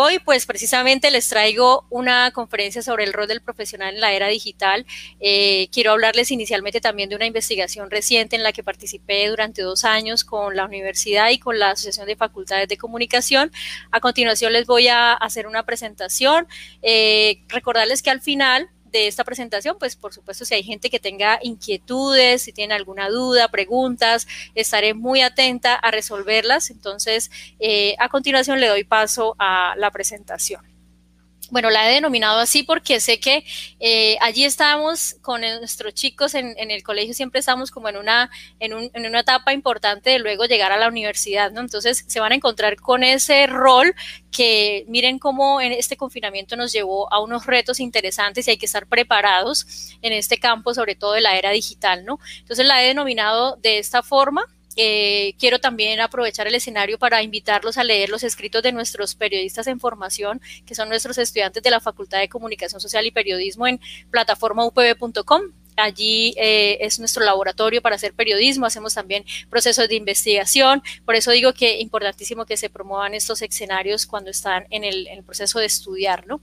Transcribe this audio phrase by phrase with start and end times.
[0.00, 4.28] Hoy, pues precisamente les traigo una conferencia sobre el rol del profesional en la era
[4.28, 4.86] digital.
[5.18, 9.84] Eh, quiero hablarles inicialmente también de una investigación reciente en la que participé durante dos
[9.84, 13.50] años con la universidad y con la Asociación de Facultades de Comunicación.
[13.90, 16.46] A continuación les voy a hacer una presentación.
[16.80, 20.98] Eh, recordarles que al final de esta presentación, pues por supuesto si hay gente que
[20.98, 26.70] tenga inquietudes, si tiene alguna duda, preguntas, estaré muy atenta a resolverlas.
[26.70, 30.77] Entonces, eh, a continuación le doy paso a la presentación.
[31.50, 33.42] Bueno, la he denominado así porque sé que
[33.80, 38.30] eh, allí estamos con nuestros chicos en, el colegio, siempre estamos como en una,
[38.60, 41.60] en, una etapa importante de luego llegar a la universidad, ¿no?
[41.60, 43.94] Entonces se van a encontrar con ese rol
[44.30, 48.66] que miren cómo en este confinamiento nos llevó a unos retos interesantes y hay que
[48.66, 52.18] estar preparados en este campo, sobre todo de la era digital, ¿no?
[52.40, 54.44] Entonces la he denominado de esta forma
[54.80, 59.66] eh, quiero también aprovechar el escenario para invitarlos a leer los escritos de nuestros periodistas
[59.66, 63.80] en formación, que son nuestros estudiantes de la Facultad de Comunicación Social y Periodismo en
[64.12, 65.42] plataformaupb.com.
[65.76, 71.32] Allí eh, es nuestro laboratorio para hacer periodismo, hacemos también procesos de investigación, por eso
[71.32, 75.24] digo que es importantísimo que se promuevan estos escenarios cuando están en el, en el
[75.24, 76.40] proceso de estudiar, ¿no?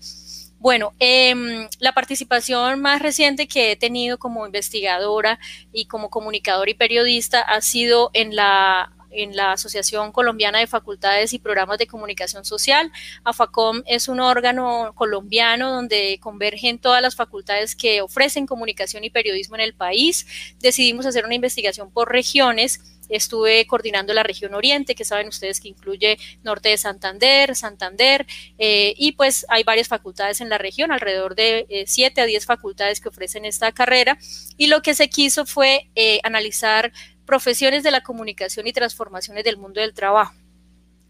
[0.59, 5.39] Bueno, em, la participación más reciente que he tenido como investigadora
[5.71, 11.33] y como comunicadora y periodista ha sido en la en la Asociación Colombiana de Facultades
[11.33, 12.91] y Programas de Comunicación Social.
[13.23, 19.55] AFACOM es un órgano colombiano donde convergen todas las facultades que ofrecen comunicación y periodismo
[19.55, 20.27] en el país.
[20.59, 25.69] Decidimos hacer una investigación por regiones estuve coordinando la región oriente, que saben ustedes que
[25.69, 28.25] incluye norte de Santander, Santander,
[28.57, 32.45] eh, y pues hay varias facultades en la región, alrededor de eh, 7 a 10
[32.45, 34.17] facultades que ofrecen esta carrera,
[34.57, 36.91] y lo que se quiso fue eh, analizar
[37.25, 40.44] profesiones de la comunicación y transformaciones del mundo del trabajo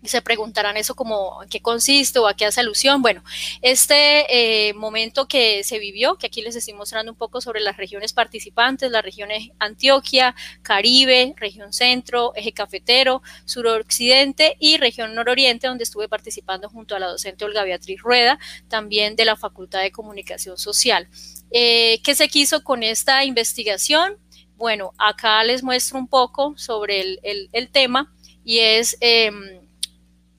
[0.08, 3.02] se preguntarán eso como en qué consiste o a qué hace alusión.
[3.02, 3.24] Bueno,
[3.62, 7.78] este eh, momento que se vivió, que aquí les estoy mostrando un poco sobre las
[7.78, 15.84] regiones participantes, las regiones Antioquia, Caribe, región centro, eje cafetero, suroccidente y región nororiente, donde
[15.84, 20.58] estuve participando junto a la docente Olga Beatriz Rueda, también de la Facultad de Comunicación
[20.58, 21.08] Social.
[21.52, 24.18] Eh, ¿Qué se quiso con esta investigación?
[24.58, 28.14] Bueno, acá les muestro un poco sobre el, tema
[28.44, 28.98] y es...
[29.02, 29.65] Em,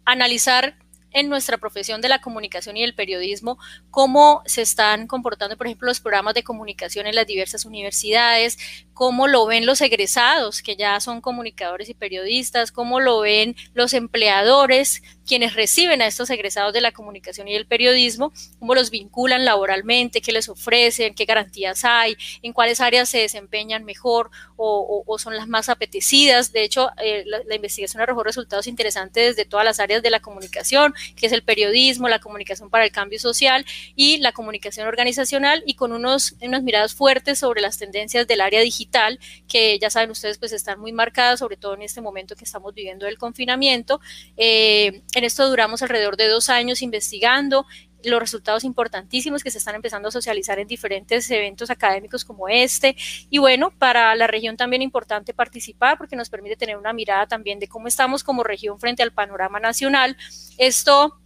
[0.07, 0.79] analizar
[1.17, 3.59] en nuestra profesión de la comunicación y el periodismo,
[3.91, 8.59] cómo se están comportando, por ejemplo, los programas de comunicación en las diversas universidades,
[8.93, 13.95] cómo lo ven los egresados, que ya son comunicadores y periodistas, cómo lo ven los
[13.95, 19.45] empleadores, quienes reciben a estos egresados de la comunicación y el periodismo, cómo los vinculan
[19.45, 25.37] laboralmente, qué les ofrecen, qué garantías hay, en cuáles áreas se desempeñan mejor o, son
[25.37, 26.53] las más apetecidas.
[26.53, 30.95] De hecho, eh, la, investigación arrojó resultados interesantes desde todas las áreas de la comunicación,
[31.17, 33.65] que es el periodismo, la comunicación para el cambio social
[33.95, 38.61] y la comunicación organizacional, y con unos, unas miradas fuertes sobre las tendencias del área
[38.61, 42.45] digital que ya saben ustedes, pues están muy marcadas, sobre todo en este momento que
[42.45, 44.01] estamos viviendo el confinamiento.
[44.37, 47.67] Eh, en esto duramos alrededor de dos años investigando
[48.05, 52.95] los resultados importantísimos que se están empezando a socializar en diferentes eventos académicos como este.
[53.31, 57.59] Y bueno, para la región también importante participar porque nos permite tener una mirada también
[57.59, 60.19] de cómo estamos como región frente al panorama nacional.
[60.59, 61.19] Esto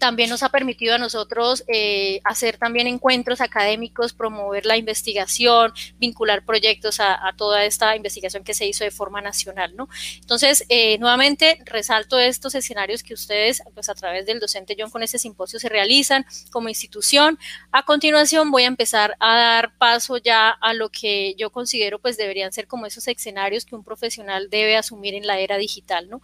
[0.00, 6.44] también nos ha permitido a nosotros eh, hacer también encuentros académicos, promover la investigación, vincular
[6.44, 9.88] proyectos a, toda esta investigación que se hizo de forma nacional, ¿no?
[10.20, 15.02] Entonces, eh, nuevamente resalto estos escenarios que ustedes, pues a través del docente John con
[15.02, 17.38] este simposio se realizan como institución.
[17.70, 22.16] A continuación voy a empezar a dar paso ya a lo que yo considero pues
[22.16, 26.22] deberían ser como esos escenarios que un profesional debe asumir en la era digital, ¿no?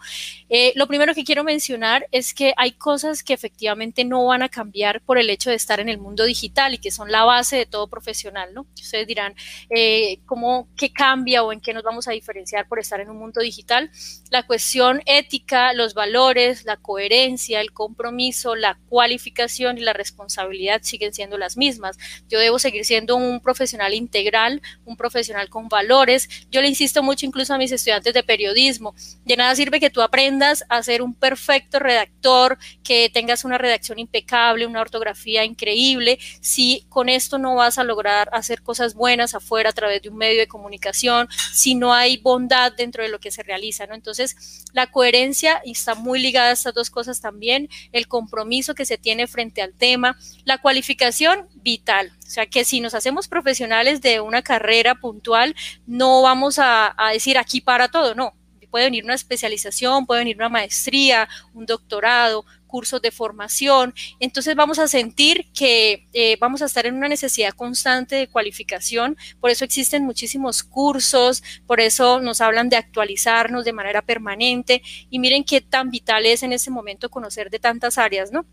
[0.48, 3.65] Eh, lo primero que quiero mencionar es que hay cosas que efectivamente
[4.04, 6.90] no van a cambiar por el hecho de estar en el mundo digital y que
[6.90, 8.66] son la base de todo profesional, ¿no?
[8.74, 9.34] Ustedes dirán,
[9.70, 13.18] eh, ¿cómo, qué cambia o en qué nos vamos a diferenciar por estar en un
[13.18, 13.90] mundo digital?
[14.30, 21.12] La cuestión ética, los valores, la coherencia, el compromiso, la cualificación y la responsabilidad siguen
[21.12, 21.96] siendo las mismas.
[22.28, 26.28] Yo debo seguir siendo un profesional integral, un profesional con valores.
[26.50, 30.02] Yo le insisto mucho incluso a mis estudiantes de periodismo, de nada sirve que tú
[30.02, 36.84] aprendas a ser un perfecto redactor, que tengas una redacción impecable, una ortografía increíble, si
[36.88, 40.38] con esto no vas a lograr hacer cosas buenas afuera a través de un medio
[40.38, 43.94] de comunicación, si no hay bondad dentro de lo que se realiza, ¿no?
[43.94, 48.98] Entonces, la coherencia está muy ligada a estas dos cosas también, el compromiso que se
[48.98, 54.20] tiene frente al tema, la cualificación vital, o sea que si nos hacemos profesionales de
[54.20, 55.54] una carrera puntual,
[55.86, 58.34] no vamos a, a decir aquí para todo, no,
[58.76, 63.94] puede venir una especialización, puede venir una maestría, un doctorado, cursos de formación.
[64.20, 69.16] Entonces vamos a sentir que eh, vamos a estar en una necesidad constante de cualificación,
[69.40, 75.18] por eso existen muchísimos cursos, por eso nos hablan de actualizarnos de manera permanente y
[75.18, 78.44] miren qué tan vital es en ese momento conocer de tantas áreas, ¿no?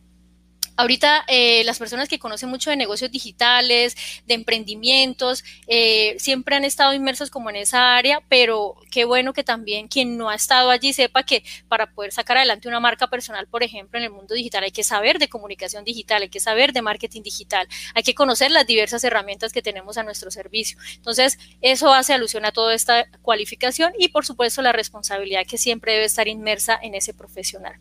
[0.75, 6.64] Ahorita eh, las personas que conocen mucho de negocios digitales, de emprendimientos, eh, siempre han
[6.64, 10.70] estado inmersos como en esa área, pero qué bueno que también quien no ha estado
[10.70, 14.34] allí sepa que para poder sacar adelante una marca personal, por ejemplo, en el mundo
[14.34, 18.16] digital hay que saber de comunicación digital, hay que saber de marketing digital, hay que
[18.16, 20.78] conocer las diversas herramientas que tenemos a nuestro servicio.
[20.96, 25.94] Entonces, eso hace alusión a toda esta cualificación y, por supuesto, la responsabilidad que siempre
[25.94, 27.76] debe estar inmersa en ese profesional.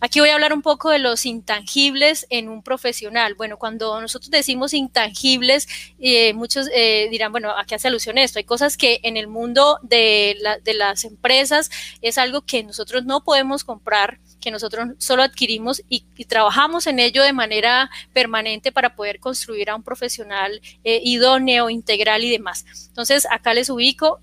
[0.00, 3.34] Aquí voy a hablar un poco de los intangibles en un profesional.
[3.34, 8.38] Bueno, cuando nosotros decimos intangibles, eh, muchos eh, dirán, bueno, ¿a qué hace alusión esto?
[8.38, 10.36] Hay cosas que en el mundo de,
[10.74, 11.70] las empresas
[12.02, 17.22] es algo que nosotros no podemos comprar, que nosotros solo adquirimos y, trabajamos en ello
[17.22, 22.64] de manera permanente para poder construir a un profesional eh, idóneo, integral y demás.
[22.88, 24.20] Entonces, acá les ubico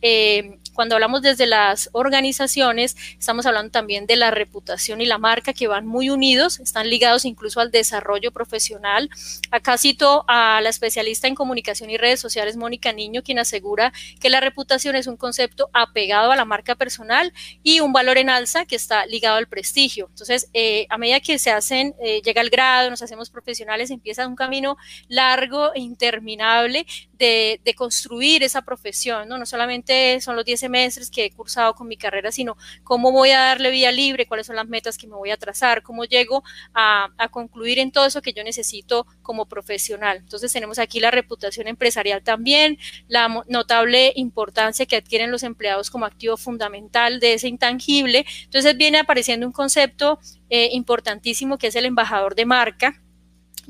[0.73, 5.67] cuando hablamos desde las organizaciones, estamos hablando también de la reputación y la marca que
[5.67, 9.09] van muy unidos, están ligados incluso al desarrollo profesional.
[9.51, 14.29] Acá cito a la especialista en comunicación y redes sociales, Mónica Niño, quien asegura que
[14.29, 17.33] la reputación es un concepto apegado a la marca personal
[17.63, 20.07] y un valor en alza que está ligado al prestigio.
[20.09, 24.27] Entonces, eh, a medida que se hacen, eh, llega el grado, nos hacemos profesionales, empieza
[24.27, 24.77] un camino
[25.07, 26.85] largo e interminable
[27.17, 29.37] de, de construir esa profesión, ¿no?
[29.37, 33.31] No solamente son los 10 semestres que he cursado con mi carrera, sino cómo voy
[33.31, 36.43] a darle vía libre, cuáles son las metas que me voy a trazar, cómo llego
[36.73, 40.17] a, concluir en todo eso que yo necesito como profesional.
[40.17, 42.77] Entonces tenemos aquí la reputación empresarial también,
[43.07, 48.25] la notable importancia que adquieren los empleados como activo fundamental de ese intangible.
[48.43, 50.19] Entonces viene apareciendo un concepto
[50.49, 53.00] eh, importantísimo que es el embajador de marca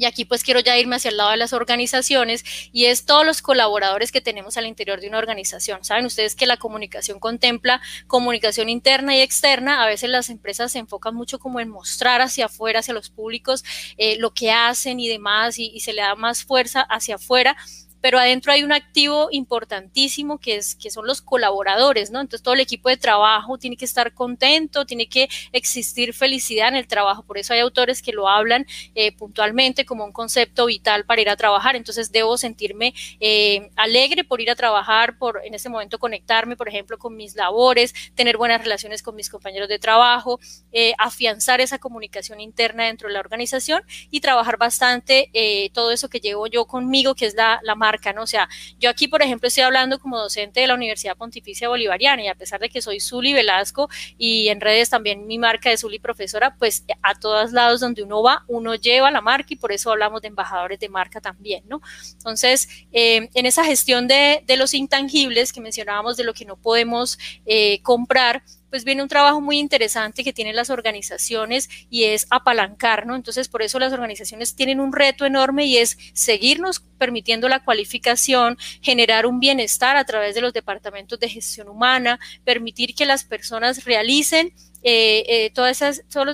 [0.02, 3.24] y aquí pues quiero ya irme hacia el lado de las organizaciones y es todos
[3.24, 5.84] los colaboradores que tenemos al interior de una organización.
[5.84, 9.84] Saben ustedes que la comunicación contempla comunicación interna y externa.
[9.84, 13.64] A veces las empresas se enfocan mucho como en mostrar hacia afuera, hacia los públicos,
[13.96, 17.56] eh, lo que hacen y demás y, y se le da más fuerza hacia afuera
[18.02, 22.20] pero adentro hay un activo importantísimo que, es, que son los colaboradores, ¿no?
[22.20, 26.76] Entonces todo el equipo de trabajo tiene que estar contento, tiene que existir felicidad en
[26.76, 28.66] el trabajo, por eso hay autores que lo hablan
[28.96, 34.24] eh, puntualmente como un concepto vital para ir a trabajar, entonces debo sentirme eh, alegre
[34.24, 38.38] por ir a trabajar, por en ese momento conectarme, por ejemplo, con mis labores, tener
[38.38, 40.40] buenas relaciones con mis compañeros de trabajo,
[40.72, 45.30] eh, afianzar esa comunicación interna dentro de la organización y trabajar bastante
[45.74, 47.76] todo eso que llevo yo conmigo, que es la, la
[48.14, 48.24] ¿no?
[48.24, 48.48] O sea,
[48.80, 52.36] yo aquí, por ejemplo, estoy hablando como docente de la Universidad Pontificia Bolivariana y a
[52.36, 56.56] pesar de que soy Zuli Velasco y en redes también mi marca de Zuli Profesora,
[56.58, 60.22] pues a todos lados donde uno va, uno lleva la marca y por eso hablamos
[60.22, 61.82] de embajadores de marca también, ¿no?
[62.14, 66.56] Entonces, eh, en esa gestión de, de, los intangibles que mencionábamos, de lo que no
[66.56, 72.26] podemos eh, comprar, pues viene un trabajo muy interesante que tienen las organizaciones y es
[72.32, 73.16] apalancar, ¿no?
[73.16, 78.58] Entonces, por eso las organizaciones tienen un reto enorme y es seguirnos permitiendo la cualificación,
[78.82, 83.86] generar un bienestar a través de los departamentos de gestión humana, permitir que las personas
[83.86, 84.54] realicen
[84.84, 85.68] eh, eh, todo,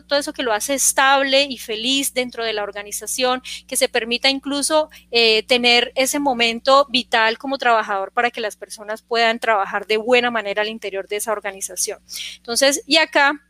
[0.07, 4.29] todo, eso que lo hace estable y feliz dentro de la organización, que se permita
[4.29, 9.97] incluso eh, tener ese momento vital como trabajador para que las personas puedan trabajar de
[9.97, 11.99] buena manera al interior de esa organización.
[12.37, 13.46] Entonces, y acá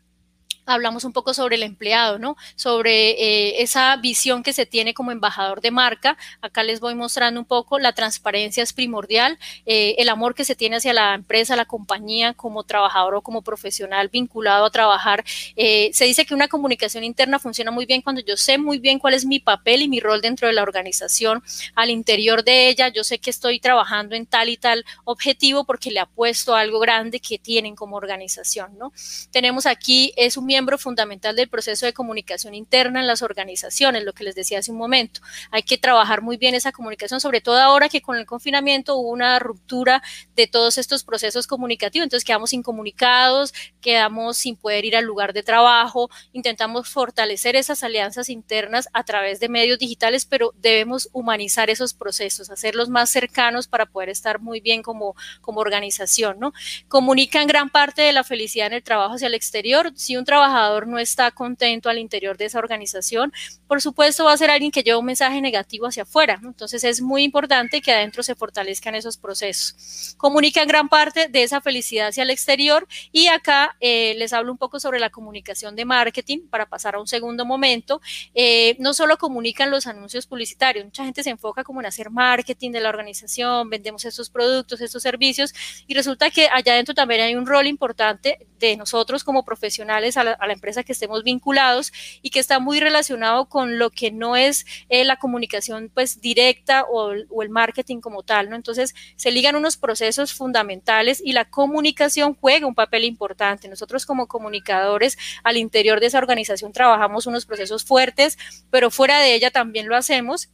[0.68, 2.36] hablamos un poco sobre el empleado, ¿no?
[2.56, 6.16] Sobre eh, esa visión que se tiene como embajador de marca.
[6.40, 10.54] Acá les voy mostrando un poco, la transparencia es primordial, eh, el amor que se
[10.54, 15.24] tiene hacia la empresa, la compañía, como trabajador o como profesional vinculado a trabajar.
[15.56, 18.98] Eh, se dice que una comunicación interna funciona muy bien cuando yo sé muy bien
[18.98, 21.42] cuál es mi papel y mi rol dentro de la organización.
[21.74, 25.90] Al interior de ella, yo sé que estoy trabajando en tal y tal objetivo porque
[25.90, 28.92] le apuesto a algo grande que tienen como organización, ¿no?
[29.30, 34.12] Tenemos aquí, es un miembro fundamental del proceso de comunicación interna en las organizaciones, lo
[34.12, 35.20] que les decía hace un momento.
[35.50, 39.10] Hay que trabajar muy bien esa comunicación, sobre todo ahora que con el confinamiento hubo
[39.10, 40.02] una ruptura
[40.34, 45.42] de todos estos procesos comunicativos, entonces quedamos incomunicados, quedamos sin poder ir al lugar de
[45.42, 51.94] trabajo, intentamos fortalecer esas alianzas internas a través de medios digitales, pero debemos humanizar esos
[51.94, 56.52] procesos, hacerlos más cercanos para poder estar muy bien como, como organización, ¿no?
[56.88, 59.92] Comunican gran parte de la felicidad en el trabajo hacia el exterior.
[59.94, 63.32] Si un trabajo trabajador no está contento al interior de esa organización,
[63.66, 66.40] por supuesto va a ser alguien que lleva un mensaje negativo hacia afuera.
[66.42, 70.14] Entonces es muy importante que adentro se fortalezcan esos procesos.
[70.16, 74.58] Comunican gran parte de esa felicidad hacia el exterior y acá eh, les hablo un
[74.58, 78.00] poco sobre la comunicación de marketing para pasar a un segundo momento.
[78.34, 82.72] Eh, no solo comunican los anuncios publicitarios, mucha gente se enfoca como en hacer marketing
[82.72, 85.52] de la organización, vendemos estos productos, estos servicios
[85.86, 90.24] y resulta que allá adentro también hay un rol importante de nosotros como profesionales a
[90.40, 91.92] la, empresa que estemos vinculados
[92.22, 96.84] y que está muy relacionado con lo que no es eh, la comunicación pues directa
[96.90, 98.56] o, o, el marketing como tal, ¿no?
[98.56, 103.68] Entonces se ligan unos procesos fundamentales y la comunicación juega un papel importante.
[103.68, 108.38] Nosotros como comunicadores al interior de esa organización trabajamos unos procesos fuertes,
[108.70, 110.48] pero fuera de ella también lo hacemos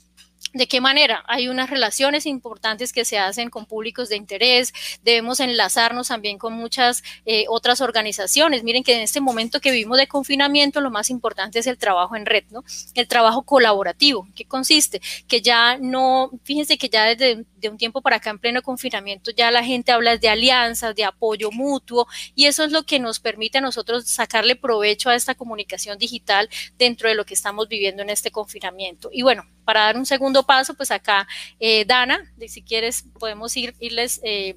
[0.54, 1.24] ¿De qué manera?
[1.26, 6.52] Hay unas relaciones importantes que se hacen con públicos de interés, debemos enlazarnos también con
[6.52, 8.62] muchas eh, otras organizaciones.
[8.62, 12.14] Miren que en este momento que vivimos de confinamiento, lo más importante es el trabajo
[12.14, 12.62] en red, ¿no?
[12.94, 14.28] El trabajo colaborativo.
[14.36, 15.00] ¿Qué consiste?
[15.26, 19.30] Que ya no, fíjense que ya desde de un tiempo para acá en pleno confinamiento
[19.30, 23.20] ya la gente habla de alianzas, de apoyo mutuo y eso es lo que nos
[23.20, 28.02] permite a nosotros sacarle provecho a esta comunicación digital dentro de lo que estamos viviendo
[28.02, 29.08] en este confinamiento.
[29.12, 31.26] Y bueno, para dar un segundo paso, pues acá,
[31.60, 34.56] eh, Dana, si quieres, podemos ir, irles eh,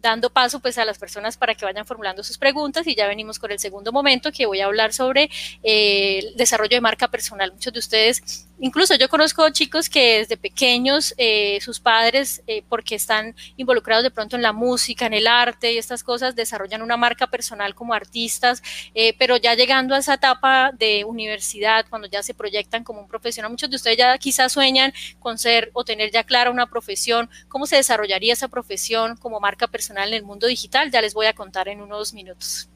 [0.00, 3.38] dando paso pues a las personas para que vayan formulando sus preguntas y ya venimos
[3.38, 5.30] con el segundo momento que voy a hablar sobre
[5.62, 7.52] eh, el desarrollo de marca personal.
[7.52, 12.96] Muchos de ustedes Incluso yo conozco chicos que desde pequeños eh, sus padres, eh, porque
[12.96, 16.96] están involucrados de pronto en la música, en el arte y estas cosas, desarrollan una
[16.96, 18.60] marca personal como artistas,
[18.94, 23.06] eh, pero ya llegando a esa etapa de universidad, cuando ya se proyectan como un
[23.06, 27.30] profesional, muchos de ustedes ya quizás sueñan con ser o tener ya clara una profesión,
[27.48, 31.26] cómo se desarrollaría esa profesión como marca personal en el mundo digital, ya les voy
[31.26, 32.68] a contar en unos minutos.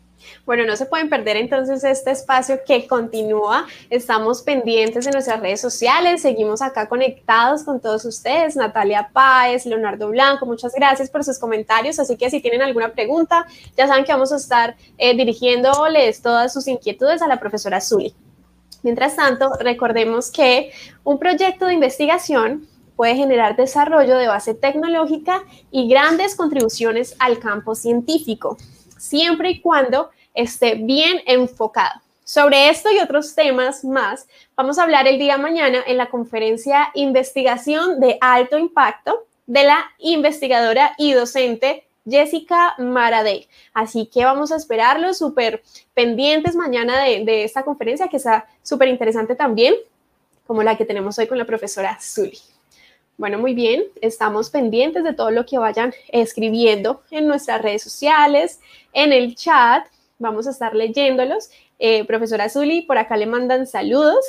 [0.45, 3.67] Bueno, no se pueden perder entonces este espacio que continúa.
[3.91, 8.57] Estamos pendientes en nuestras redes sociales, seguimos acá conectados con todos ustedes.
[8.57, 11.99] Natalia Páez, Leonardo Blanco, muchas gracias por sus comentarios.
[11.99, 16.53] Así que si tienen alguna pregunta, ya saben que vamos a estar eh, dirigiéndoles todas
[16.53, 18.15] sus inquietudes a la profesora Zuli.
[18.83, 20.73] Mientras tanto, recordemos que
[21.05, 27.75] un proyecto de investigación puede generar desarrollo de base tecnológica y grandes contribuciones al campo
[27.75, 28.59] científico
[29.03, 32.01] siempre y cuando esté bien enfocado.
[32.25, 36.91] Sobre esto y otros temas más, vamos a hablar el día mañana en la conferencia
[36.95, 43.49] Investigación de Alto Impacto de la investigadora y docente Jessica Maradei.
[43.75, 45.63] Así que vamos a esperarlo súper
[45.95, 49.75] pendientes mañana de, de, esta conferencia que está súper interesante también,
[50.47, 52.39] como la que tenemos hoy con la profesora Zully.
[53.19, 58.59] Bueno, muy bien, estamos pendientes de todo lo que vayan escribiendo en nuestras redes sociales,
[58.93, 59.87] en el chat,
[60.19, 61.51] vamos a estar leyéndolos.
[61.79, 64.25] Eh, profesora Zuli, por acá le mandan saludos,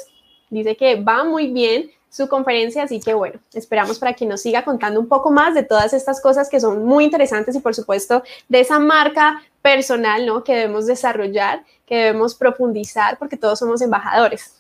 [0.50, 4.64] dice que va muy bien su conferencia, así que bueno, esperamos para que nos siga
[4.64, 8.24] contando un poco más de todas estas cosas que son muy interesantes y por supuesto
[8.50, 10.44] de esa marca personal, ¿no?
[10.44, 14.54] Que debemos desarrollar, que debemos profundizar porque todos somos embajadores.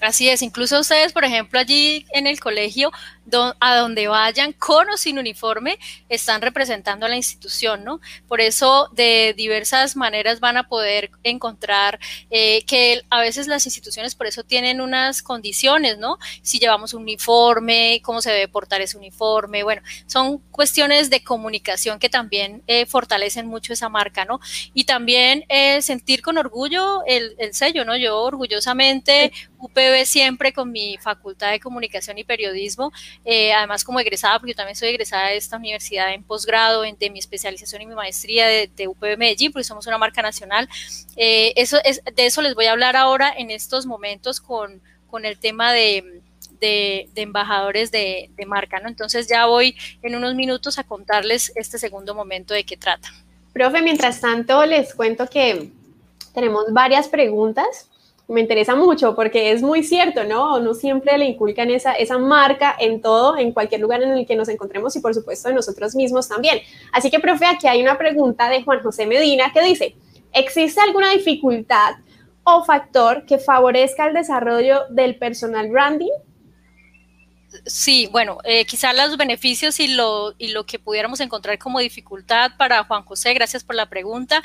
[0.00, 2.92] Así es, incluso ustedes, por ejemplo, allí en el colegio,
[3.60, 5.78] a donde vayan, con o sin uniforme,
[6.08, 8.00] están representando a la institución, ¿no?
[8.28, 11.98] Por eso, de diversas maneras van a poder encontrar
[12.30, 16.18] eh, que a veces las instituciones por eso tienen unas condiciones, ¿no?
[16.42, 21.98] Si llevamos un uniforme, cómo se debe portar ese uniforme, bueno, son cuestiones de comunicación
[21.98, 24.40] que también eh, fortalecen mucho esa marca, ¿no?
[24.74, 27.96] Y también eh, sentir con orgullo el, el sello, ¿no?
[27.96, 32.92] Yo orgullosamente UPB siempre con mi facultad de comunicación y periodismo,
[33.24, 37.10] eh, además como egresada, porque yo también soy egresada de esta universidad en posgrado, de
[37.10, 40.68] mi especialización y mi maestría de, de UPB Medellín, porque somos una marca nacional.
[41.16, 44.80] Eh, eso es, de eso les voy a hablar ahora en estos momentos con,
[45.10, 46.22] con el tema de,
[46.60, 48.88] de, de, embajadores de, de, marca, ¿no?
[48.88, 53.08] Entonces ya voy en unos minutos a contarles este segundo momento de qué trata.
[53.52, 55.70] Profe, mientras tanto les cuento que
[56.34, 57.88] tenemos varias preguntas
[58.26, 60.58] me interesa mucho porque es muy cierto, ¿no?
[60.60, 64.36] No siempre le inculcan esa, esa marca en todo, en cualquier lugar en el que
[64.36, 66.60] nos encontremos y por supuesto de nosotros mismos también.
[66.92, 69.96] Así que, profe, aquí hay una pregunta de Juan José Medina que dice,
[70.32, 71.96] ¿existe alguna dificultad
[72.44, 76.12] o factor que favorezca el desarrollo del personal branding?
[77.66, 82.52] Sí, bueno, eh, quizás los beneficios y lo, y lo que pudiéramos encontrar como dificultad
[82.56, 84.42] para Juan José, gracias por la pregunta.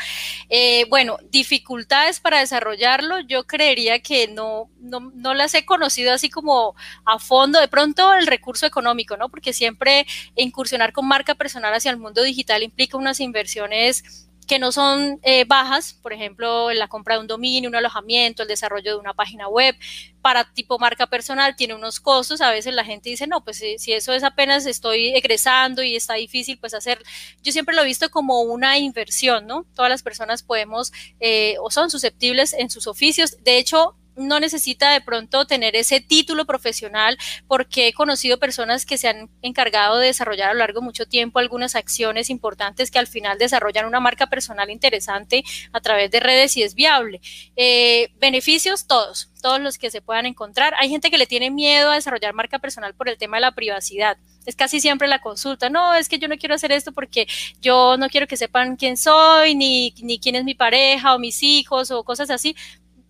[0.50, 6.30] Eh, bueno, dificultades para desarrollarlo, yo creería que no, no, no, las he conocido así
[6.30, 6.76] como
[7.06, 9.30] a fondo, de pronto el recurso económico, ¿no?
[9.30, 14.72] Porque siempre incursionar con marca personal hacia el mundo digital implica unas inversiones que no
[14.72, 19.00] son eh, bajas, por ejemplo, la compra de un dominio, un alojamiento, el desarrollo de
[19.00, 19.76] una página web,
[20.24, 23.94] para tipo marca personal tiene unos costos, a veces la gente dice, no, pues si,
[23.94, 27.00] eso es apenas estoy egresando y está difícil, pues hacer,
[27.44, 29.68] yo siempre lo he visto como una inversión, ¿no?
[29.76, 34.92] Todas las personas podemos eh, o son susceptibles en sus oficios, de hecho, no necesita
[34.92, 40.08] de pronto tener ese título profesional porque he conocido personas que se han encargado de
[40.08, 44.00] desarrollar a lo largo de mucho tiempo algunas acciones importantes que al final desarrollan una
[44.00, 47.22] marca personal interesante a través de redes y es viable.
[47.56, 50.74] Eh, beneficios todos, todos los que se puedan encontrar.
[50.80, 53.56] Hay gente que le tiene miedo a desarrollar marca personal por el tema de la
[53.56, 54.18] privacidad.
[54.46, 55.70] Es casi siempre la consulta.
[55.70, 57.28] No, es que yo no quiero hacer esto porque
[57.62, 61.44] yo no quiero que sepan quién soy, ni, ni quién es mi pareja o mis
[61.44, 62.56] hijos o cosas así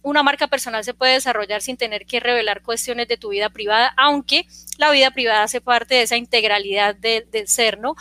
[0.02, 3.94] una marca personal se puede desarrollar sin tener que revelar cuestiones de tu vida privada,
[3.98, 4.46] aunque
[4.78, 7.96] la vida privada hace parte de esa integralidad del ser, ¿no?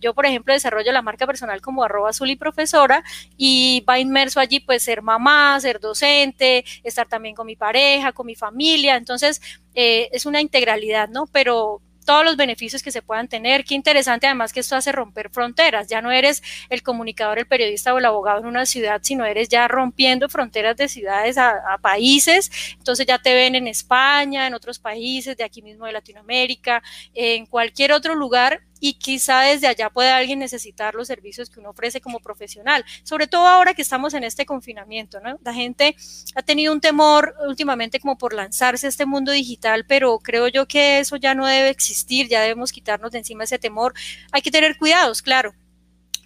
[0.00, 3.04] Yo, por ejemplo, desarrollo la marca personal como arroba azul y profesora
[3.36, 8.26] y va inmerso allí pues ser mamá, ser docente, estar también con mi pareja, con
[8.26, 9.40] mi familia, entonces
[9.74, 11.26] eh, es una integralidad, ¿no?
[11.26, 13.64] Pero todos los beneficios que se puedan tener.
[13.64, 15.88] Qué interesante además que esto hace romper fronteras.
[15.88, 19.50] Ya no eres el comunicador, el periodista o el abogado en una ciudad, sino eres
[19.50, 22.50] ya rompiendo fronteras de ciudades a, países.
[22.78, 26.82] Entonces ya te ven en España, en otros países, de aquí mismo de Latinoamérica,
[27.12, 31.70] en cualquier otro lugar y quizá desde allá pueda alguien necesitar los servicios que uno
[31.70, 35.38] ofrece como profesional, sobre todo ahora que estamos en este confinamiento, ¿no?
[35.42, 35.96] La gente
[36.34, 40.66] ha tenido un temor últimamente como por lanzarse a este mundo digital, pero creo yo
[40.66, 43.94] que eso ya no debe existir, ya debemos quitarnos de encima ese temor.
[44.32, 45.54] Hay que tener cuidados, claro,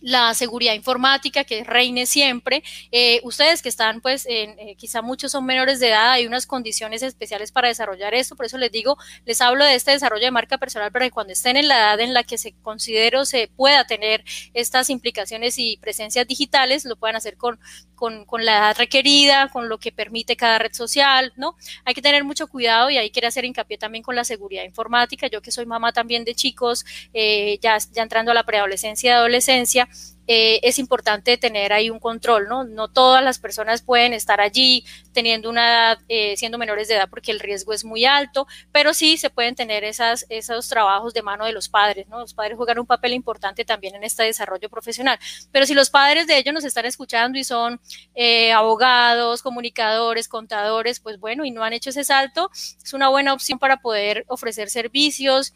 [0.01, 2.63] la seguridad informática que reine siempre.
[2.91, 6.47] Eh, ustedes que están, pues, en, eh, quizá muchos son menores de edad, hay unas
[6.47, 10.31] condiciones especiales para desarrollar esto, por eso les digo, les hablo de este desarrollo de
[10.31, 13.49] marca personal para que cuando estén en la edad en la que se considero se
[13.49, 17.59] pueda tener estas implicaciones y presencias digitales, lo puedan hacer con,
[17.95, 21.55] con, con la edad requerida, con lo que permite cada red social, ¿no?
[21.85, 25.27] Hay que tener mucho cuidado y ahí quiero hacer hincapié también con la seguridad informática.
[25.27, 29.13] Yo que soy mamá también de chicos, eh, ya, ya entrando a la preadolescencia y
[29.13, 29.89] adolescencia,
[30.33, 32.63] eh, es importante tener ahí un control, ¿no?
[32.63, 37.09] No todas las personas pueden estar allí teniendo una edad, eh, siendo menores de edad
[37.11, 41.23] porque el riesgo es muy alto, pero sí se pueden tener esas, esos trabajos de
[41.23, 42.21] mano de los padres, ¿no?
[42.21, 45.19] Los padres juegan un papel importante también en este desarrollo profesional,
[45.51, 47.81] pero si los padres de ellos nos están escuchando y son
[48.15, 53.35] eh, abogados, comunicadores, contadores, pues bueno, y no han hecho ese salto, es una buena
[53.35, 55.55] opción para poder ofrecer servicios,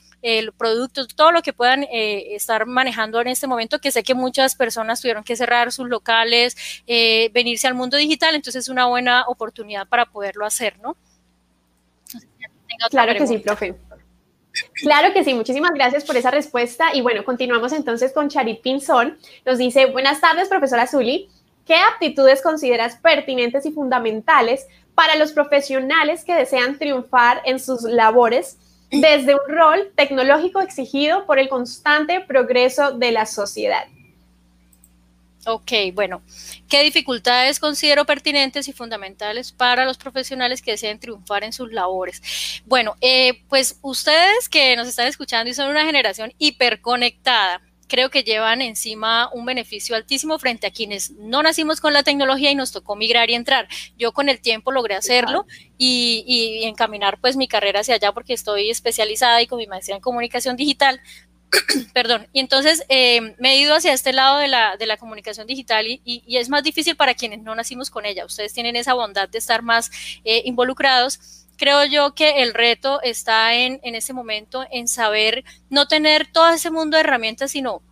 [0.56, 4.63] productos, todo lo que puedan estar manejando en este momento, que sé que muchas personas
[4.64, 9.24] personas tuvieron que cerrar sus locales, eh, venirse al mundo digital, entonces es una buena
[9.26, 10.96] oportunidad para poderlo hacer, ¿no?
[12.90, 13.74] claro que sí, profe.
[14.74, 16.94] Claro que sí, muchísimas gracias por esa respuesta.
[16.94, 19.18] Y bueno, continuamos entonces con Charit Pinzón.
[19.44, 21.28] Nos dice, buenas tardes, profesora Zuli.
[21.66, 28.58] ¿Qué aptitudes consideras pertinentes y fundamentales para los profesionales que desean triunfar en sus labores
[28.90, 33.84] desde un rol tecnológico exigido por el constante progreso de la sociedad?
[35.46, 36.22] Ok, bueno,
[36.68, 42.22] ¿qué dificultades considero pertinentes y fundamentales para los profesionales que deseen triunfar en sus labores?
[42.64, 48.22] Bueno, eh, pues ustedes que nos están escuchando y son una generación hiperconectada, creo que
[48.22, 52.72] llevan encima un beneficio altísimo frente a quienes no nacimos con la tecnología y nos
[52.72, 53.68] tocó migrar y entrar.
[53.98, 58.32] Yo con el tiempo logré hacerlo y, y encaminar pues mi carrera hacia allá porque
[58.32, 61.00] estoy especializada y con mi maestría en comunicación digital,
[61.92, 65.46] Perdón, y entonces eh, me he ido hacia este lado de la, de la comunicación
[65.46, 68.24] digital y, y, es más difícil para quienes no nacimos con ella.
[68.24, 69.90] Ustedes tienen esa bondad de estar más
[70.24, 71.46] eh, involucrados.
[71.56, 76.50] Creo yo que el reto está en, en ese momento en saber no tener todo
[76.50, 77.82] ese mundo de herramientas, sino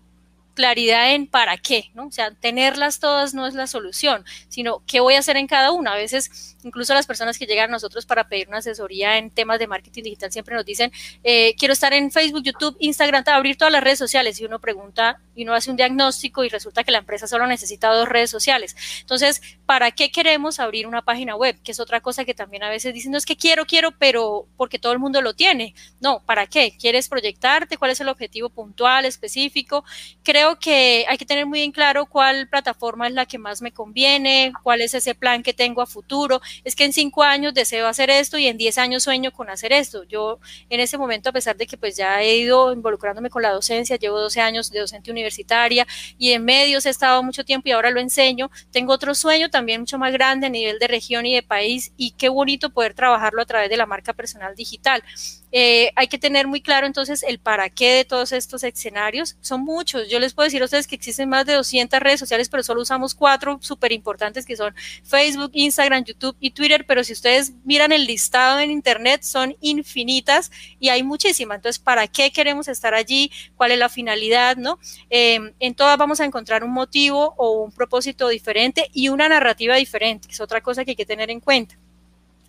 [0.55, 2.07] claridad en para qué, ¿no?
[2.07, 5.71] O sea, tenerlas todas no es la solución, sino qué voy a hacer en cada
[5.73, 5.93] una.
[5.93, 9.59] A veces, incluso las personas que llegan a nosotros para pedir una asesoría en temas
[9.59, 10.93] de marketing digital siempre nos dicen,
[11.25, 14.41] eh, quiero estar en Facebook, YouTube, Instagram, abrir todas las redes sociales.
[14.41, 17.89] Y uno pregunta y uno hace un diagnóstico y resulta que la empresa solo necesita
[17.89, 18.77] dos redes sociales.
[19.01, 21.59] Entonces, ¿para qué queremos abrir una página web?
[21.63, 24.47] Que es otra cosa que también a veces dicen, no es que quiero, quiero, pero
[24.57, 25.75] porque todo el mundo lo tiene.
[26.01, 26.77] No, ¿para qué?
[26.79, 27.77] ¿Quieres proyectarte?
[27.77, 29.85] ¿Cuál es el objetivo puntual, específico?
[30.23, 33.73] Creo que hay que tener muy bien claro cuál plataforma es la que más me
[33.73, 36.41] conviene, cuál es ese plan que tengo a futuro.
[36.65, 39.73] Es que en cinco años deseo hacer esto y en diez años sueño con hacer
[39.73, 40.05] esto.
[40.05, 40.39] Yo
[40.69, 43.97] en ese momento, a pesar de que pues ya he ido involucrándome con la docencia,
[43.97, 45.87] llevo 12 años de docente universitaria
[46.19, 49.81] y en medios he estado mucho tiempo y ahora lo enseño, tengo otro sueño también
[49.81, 53.43] mucho más grande a nivel de región y de país y qué bonito poder trabajarlo
[53.43, 55.03] a través de la marca personal digital.
[55.53, 59.37] Eh, hay que tener muy claro entonces el para qué de todos estos escenarios.
[59.41, 60.09] Son muchos.
[60.09, 62.83] Yo les puedo decir a ustedes que existen más de 200 redes sociales, pero solo
[62.83, 67.93] usamos cuatro súper importantes que son Facebook, Instagram, YouTube y Twitter, pero si ustedes miran
[67.93, 71.57] el listado en Internet son infinitas y hay muchísimas.
[71.57, 73.31] Entonces, ¿para qué queremos estar allí?
[73.57, 74.57] ¿Cuál es la finalidad?
[74.57, 74.79] ¿no?
[75.11, 79.77] Eh, en todas vamos a encontrar un motivo o un propósito diferente y una narrativa
[79.77, 81.77] diferente, que es otra cosa que hay que tener en cuenta.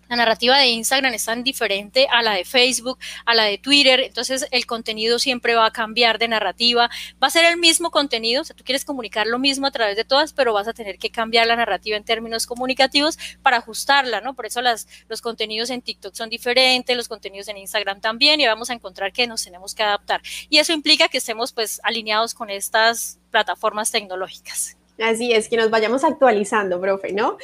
[0.08, 4.00] La narrativa de Instagram es tan diferente a la de Facebook, a la de Twitter,
[4.00, 6.90] entonces el contenido siempre va a cambiar de narrativa,
[7.22, 9.96] va a ser el mismo contenido, o sea, tú quieres comunicar lo mismo a través
[9.96, 14.20] de todas, pero vas a tener que cambiar la narrativa en términos comunicativos para ajustarla,
[14.20, 14.34] ¿no?
[14.34, 18.46] Por eso las, los contenidos en TikTok son diferentes, los contenidos en Instagram también, y
[18.46, 20.20] vamos a encontrar que nos tenemos que adaptar.
[20.48, 24.76] Y eso implica que estemos pues alineados con estas plataformas tecnológicas.
[25.00, 27.36] Así es, que nos vayamos actualizando, profe, ¿no?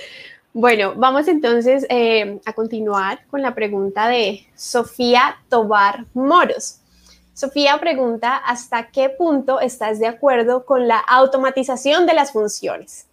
[0.52, 6.78] Bueno, vamos entonces eh, a continuar con la pregunta de Sofía Tobar Moros.
[7.34, 13.06] Sofía pregunta, ¿hasta qué punto estás de acuerdo con la automatización de las funciones?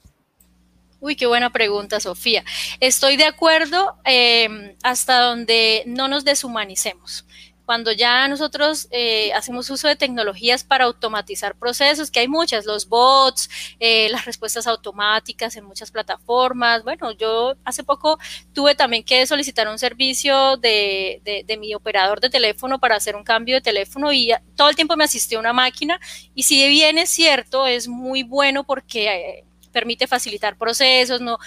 [0.99, 2.43] Uy, qué buena pregunta, Sofía.
[2.79, 7.23] Estoy de acuerdo eh, hasta donde no nos deshumanicemos
[7.67, 12.87] cuando ya nosotros eh, hacemos uso de tecnologías para automatizar procesos, que hay muchas, los
[12.87, 13.49] bots,
[13.81, 16.85] eh, las respuestas automáticas en muchas plataformas.
[16.85, 18.19] Bueno, yo hace poco
[18.53, 23.25] tuve también que solicitar un servicio de, de, mi operador de teléfono para hacer un
[23.25, 25.99] cambio de teléfono y todo el tiempo me asistió una máquina
[26.33, 29.43] y si bien es cierto, es muy bueno porque...
[29.77, 31.37] Permite facilitar procesos, no,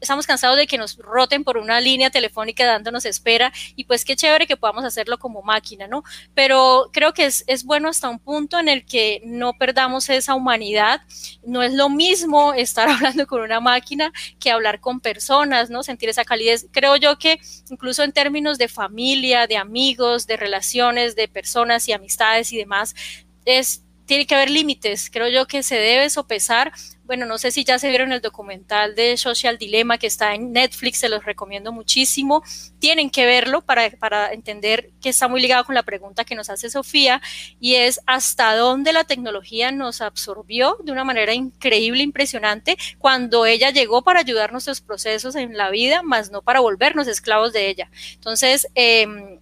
[0.00, 4.16] estamos cansados de que nos roten por una línea telefónica dándonos espera y pues qué
[4.16, 6.02] chévere que podamos hacerlo como máquina, ¿no?
[6.34, 10.34] Pero creo que es, es bueno hasta un punto en el que no perdamos esa
[10.34, 11.02] humanidad,
[11.46, 15.84] no es lo mismo estar hablando con una máquina que hablar con personas, ¿no?
[15.84, 16.66] Sentir esa calidez.
[16.72, 17.38] Creo yo que
[17.70, 22.96] incluso en términos de familia, de amigos, de relaciones, de personas y amistades y demás,
[23.44, 25.10] es tiene que haber límites.
[25.10, 26.72] Creo yo que se debe sopesar.
[27.08, 30.52] Bueno, no sé si ya se vieron el documental de Social Dilemma que está en
[30.52, 32.42] Netflix, se los recomiendo muchísimo.
[32.80, 36.50] Tienen que verlo para, para entender que está muy ligado con la pregunta que nos
[36.50, 37.22] hace Sofía
[37.58, 43.70] y es hasta dónde la tecnología nos absorbió de una manera increíble, impresionante, cuando ella
[43.70, 47.90] llegó para ayudar nuestros procesos en la vida, más no para volvernos esclavos de ella.
[48.16, 49.37] Entonces, eh,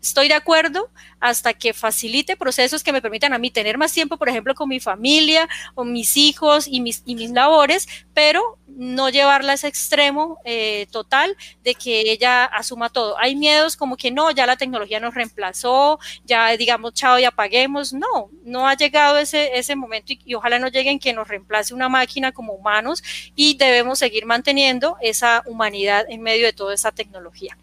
[0.00, 4.16] estoy de acuerdo hasta que facilite procesos que me permitan a mí tener más tiempo,
[4.16, 9.10] por ejemplo, con mi familia o mis hijos y mis, y mis labores, pero no
[9.10, 13.18] llevarla a ese extremo eh, total de que ella asuma todo.
[13.18, 17.92] Hay miedos como que no, ya la tecnología nos reemplazó, ya digamos chao y apaguemos.
[17.92, 21.28] No, no ha llegado ese, ese momento y, y ojalá no llegue en que nos
[21.28, 23.02] reemplace una máquina como humanos
[23.34, 27.56] y debemos seguir manteniendo esa humanidad en medio de toda esa tecnología.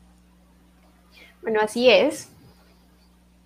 [1.41, 2.29] Bueno, así es.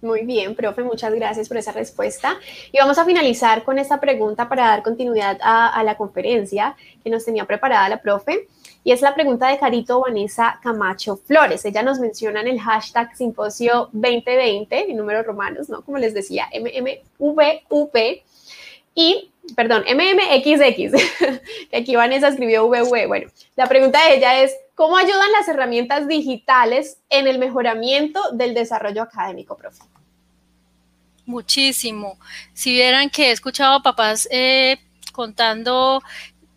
[0.02, 2.40] Muy bien, profe, muchas gracias por esa respuesta.
[2.72, 7.24] Y vamos a finalizar con esta pregunta para dar continuidad a, la conferencia que nos
[7.24, 8.48] tenía preparada la profe.
[8.84, 11.64] Y es la pregunta de Carito Vanessa Camacho Flores.
[11.66, 15.84] Ella nos menciona en el hashtag Simposio 2020, en números romanos, ¿no?
[15.84, 17.96] Como les decía, MMVUP.
[18.96, 20.92] Y, perdón, MMXX,
[21.70, 23.08] que aquí Vanessa escribió VV.
[23.08, 28.56] Bueno, la pregunta de ella es, ¿Cómo ayudan las herramientas digitales en el mejoramiento del
[28.56, 29.84] desarrollo académico, profe?
[31.24, 32.18] Muchísimo.
[32.56, 34.80] Si vieran que he escuchado a papás eh,
[35.14, 36.02] contando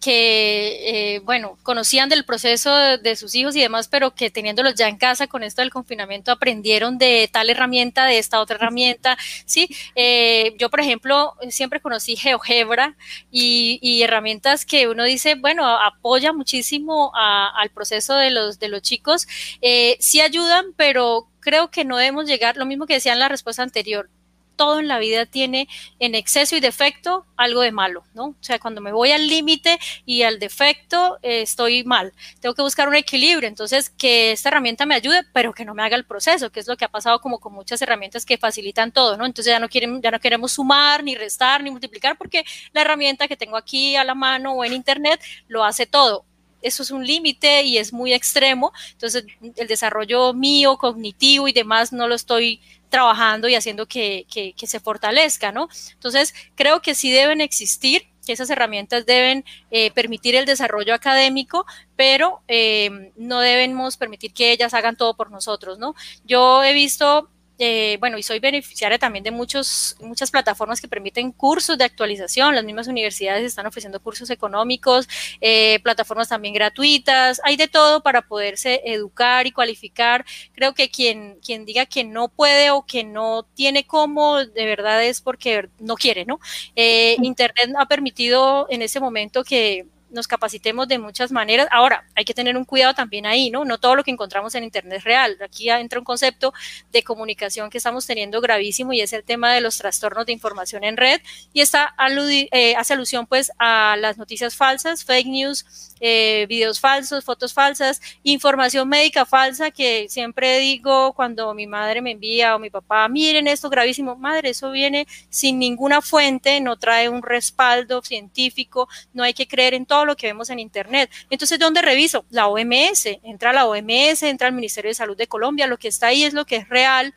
[0.05, 4.87] que, eh, bueno, conocían del proceso de, sus hijos y demás, pero que teniéndolos ya
[4.87, 9.67] en casa con esto del confinamiento aprendieron de tal herramienta, de esta otra herramienta, ¿sí?
[9.95, 12.97] Eh, yo, por ejemplo, siempre conocí GeoGebra
[13.31, 19.27] y, herramientas que uno dice, bueno, apoya muchísimo al proceso de los, de los chicos,
[19.63, 23.29] eh, sí ayudan, pero creo que no debemos llegar, lo mismo que decía en la
[23.29, 24.11] respuesta anterior,
[24.57, 28.27] todo en la vida tiene en exceso y defecto algo de malo, ¿no?
[28.27, 32.13] O sea, cuando me voy al límite y al defecto, eh, estoy mal.
[32.41, 33.49] Tengo que buscar un equilibrio.
[33.49, 36.69] Entonces, que esta herramienta me ayude, pero que no me haga el proceso, que es
[36.69, 39.27] lo que ha pasado como con muchas herramientas que facilitan todo, ¿no?
[39.27, 43.29] Entonces ya no, quieren, ya no queremos sumar, ni restar, ni multiplicar, porque la herramienta
[43.29, 46.25] que tengo aquí a la mano o en internet lo hace todo
[46.65, 51.93] eso es un límite y es muy extremo, entonces el desarrollo mío, cognitivo y demás
[51.93, 52.61] no lo estoy
[52.95, 54.25] trabajando y haciendo que,
[54.57, 55.69] se fortalezca, ¿no?
[55.95, 61.67] Entonces, creo que sí deben existir, que esas herramientas deben eh, permitir el desarrollo académico,
[61.97, 65.97] pero eh, no debemos permitir que ellas hagan todo por nosotros, ¿no?
[66.25, 71.33] Yo he visto eh, bueno, y soy beneficiaria también de muchos, muchas plataformas que permiten
[71.33, 72.55] cursos de actualización.
[72.55, 75.09] Las mismas universidades están ofreciendo cursos económicos,
[75.41, 77.41] eh, plataformas también gratuitas.
[77.45, 80.25] Hay de todo para poderse educar y cualificar.
[80.53, 85.05] Creo que quien, quien diga que no puede o que no tiene cómo, de verdad
[85.05, 86.41] es porque no quiere, ¿no?
[86.75, 91.69] Eh, Internet ha permitido en ese momento que nos capacitemos de muchas maneras.
[91.71, 93.65] Ahora, hay que tener un cuidado también ahí, ¿no?
[93.65, 95.37] No todo lo que encontramos en Internet es real.
[95.43, 96.55] Aquí entra un concepto
[96.93, 100.85] de comunicación que estamos teniendo gravísimo y es el tema de los trastornos de información
[100.85, 101.21] en red
[101.53, 107.25] y esta eh, hace alusión pues a las noticias falsas, fake news, eh, videos falsos,
[107.25, 112.71] fotos falsas, información médica falsa que siempre digo cuando mi madre me envía o mi
[112.71, 118.89] papá, miren esto gravísimo, madre, eso viene sin ninguna fuente, no trae un respaldo científico,
[119.13, 121.11] no hay que creer en todo lo que vemos en Internet.
[121.31, 122.25] Entonces, ¿dónde reviso?
[122.31, 126.09] La OMS, entra la OMS, entra el Ministerio de Salud de Colombia, lo que está
[126.09, 127.15] ahí es lo que es real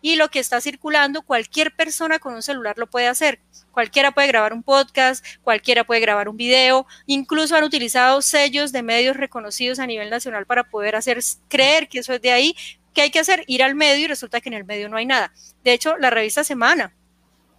[0.00, 3.40] y lo que está circulando, cualquier persona con un celular lo puede hacer.
[3.72, 8.82] Cualquiera puede grabar un podcast, cualquiera puede grabar un video, incluso han utilizado sellos de
[8.82, 12.56] medios reconocidos a nivel nacional para poder hacer creer que eso es de ahí.
[12.94, 13.44] ¿Qué hay que hacer?
[13.46, 15.32] Ir al medio y resulta que en el medio no hay nada.
[15.62, 16.94] De hecho, la revista Semana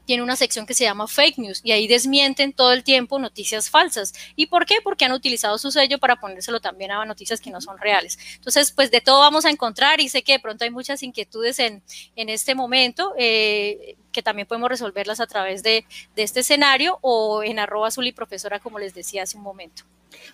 [0.10, 3.70] tiene una sección que se llama fake news y ahí desmienten todo el tiempo noticias
[3.70, 4.12] falsas.
[4.36, 4.78] ¿Y por qué?
[4.84, 8.18] Porque han utilizado su sello para ponérselo también a noticias que no son reales.
[8.34, 11.60] Entonces, pues de todo vamos a encontrar y sé que de pronto hay muchas inquietudes
[11.60, 11.84] en,
[12.16, 13.14] en este momento.
[13.20, 18.60] Eh, que también podemos resolverlas a través de, de este escenario o en arroba profesora,
[18.60, 19.84] como les decía hace un momento.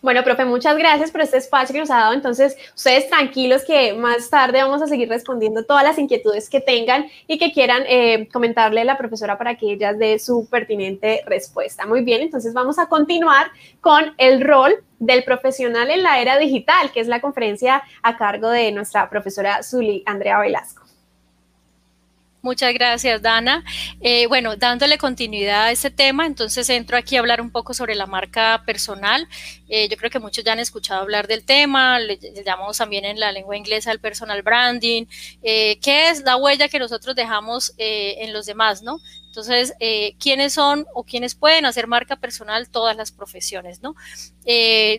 [0.02, 2.14] Bueno, profe, muchas gracias por este espacio que nos ha dado.
[2.14, 7.06] Entonces, ustedes tranquilos que más tarde vamos a seguir respondiendo todas las inquietudes que tengan
[7.28, 11.86] y que quieran eh, comentarle a la profesora para que ella dé su pertinente respuesta.
[11.86, 16.92] Muy bien, entonces vamos a continuar con el rol del profesional en la era digital,
[16.92, 20.85] que es la conferencia a cargo de nuestra profesora Zuli Andrea Velasco.
[22.46, 23.64] Muchas gracias, Dana.
[24.02, 27.96] Eh, bueno, dándole continuidad a ese tema, entonces entro aquí a hablar un poco sobre
[27.96, 29.28] la marca personal.
[29.68, 33.20] Eh, yo creo que muchos ya han escuchado hablar del tema, le, llamamos también en
[33.20, 35.08] la lengua inglesa el personal branding,
[35.42, 39.00] eh, ¿Qué es la huella que nosotros dejamos en los demás, ¿no?
[39.26, 39.74] Entonces,
[40.20, 42.70] ¿quiénes son o quiénes pueden hacer marca personal?
[42.70, 43.96] Todas las profesiones, ¿no?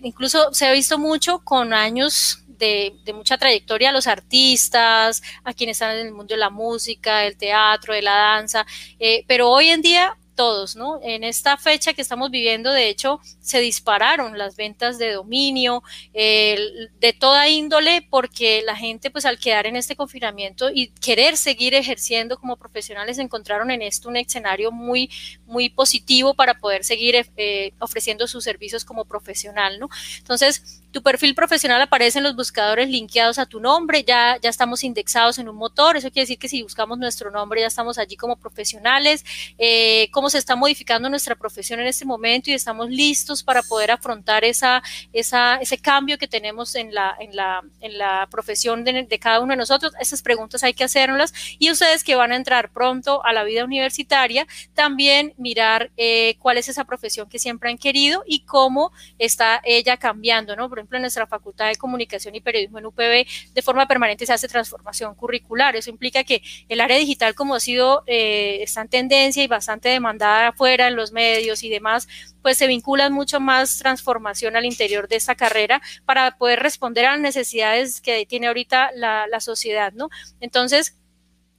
[0.02, 5.76] incluso se ha visto mucho con años de, mucha trayectoria a los artistas, a quienes
[5.76, 8.66] están en el mundo de la música, del teatro, de la danza,
[8.98, 11.00] eh, pero hoy en día todos, ¿no?
[11.02, 17.16] En esta fecha que estamos viviendo, de hecho, se dispararon las ventas de dominio, de
[17.18, 22.38] toda índole, porque la gente, pues al quedar en este confinamiento y querer seguir ejerciendo
[22.38, 25.10] como profesionales, encontraron en esto un escenario muy,
[25.46, 29.88] muy positivo para poder seguir eh, ofreciendo sus servicios como profesional, ¿no?
[30.18, 34.82] Entonces, tu perfil profesional aparece en los buscadores linkeados a tu nombre, ya, ya estamos
[34.82, 38.16] indexados en un motor, eso quiere decir que si buscamos nuestro nombre ya estamos allí
[38.16, 39.22] como profesionales,
[39.58, 43.90] eh, cómo se está modificando nuestra profesión en este momento y estamos listos para poder
[43.90, 44.82] afrontar esa,
[45.12, 49.52] esa, ese cambio que tenemos en la, en la, en la profesión de, cada uno
[49.52, 49.92] de nosotros.
[50.00, 53.66] Esas preguntas hay que hacerlas y ustedes que van a entrar pronto a la vida
[53.66, 59.60] universitaria, también mirar eh, cuál es esa profesión que siempre han querido y cómo está
[59.62, 60.70] ella cambiando, ¿no?
[60.70, 64.46] Por en nuestra Facultad de Comunicación y Periodismo en UPB, de forma permanente se hace
[64.46, 65.74] transformación curricular.
[65.74, 69.88] Eso implica que el área digital, como ha sido, eh, está en tendencia y bastante
[69.88, 72.06] demandada afuera en los medios y demás,
[72.42, 77.12] pues se vinculan mucho más transformación al interior de esa carrera para poder responder a
[77.12, 80.10] las necesidades que tiene ahorita la, la sociedad, ¿no?
[80.40, 80.96] Entonces,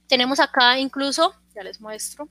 [0.06, 2.28] tenemos acá incluso, ya les muestro,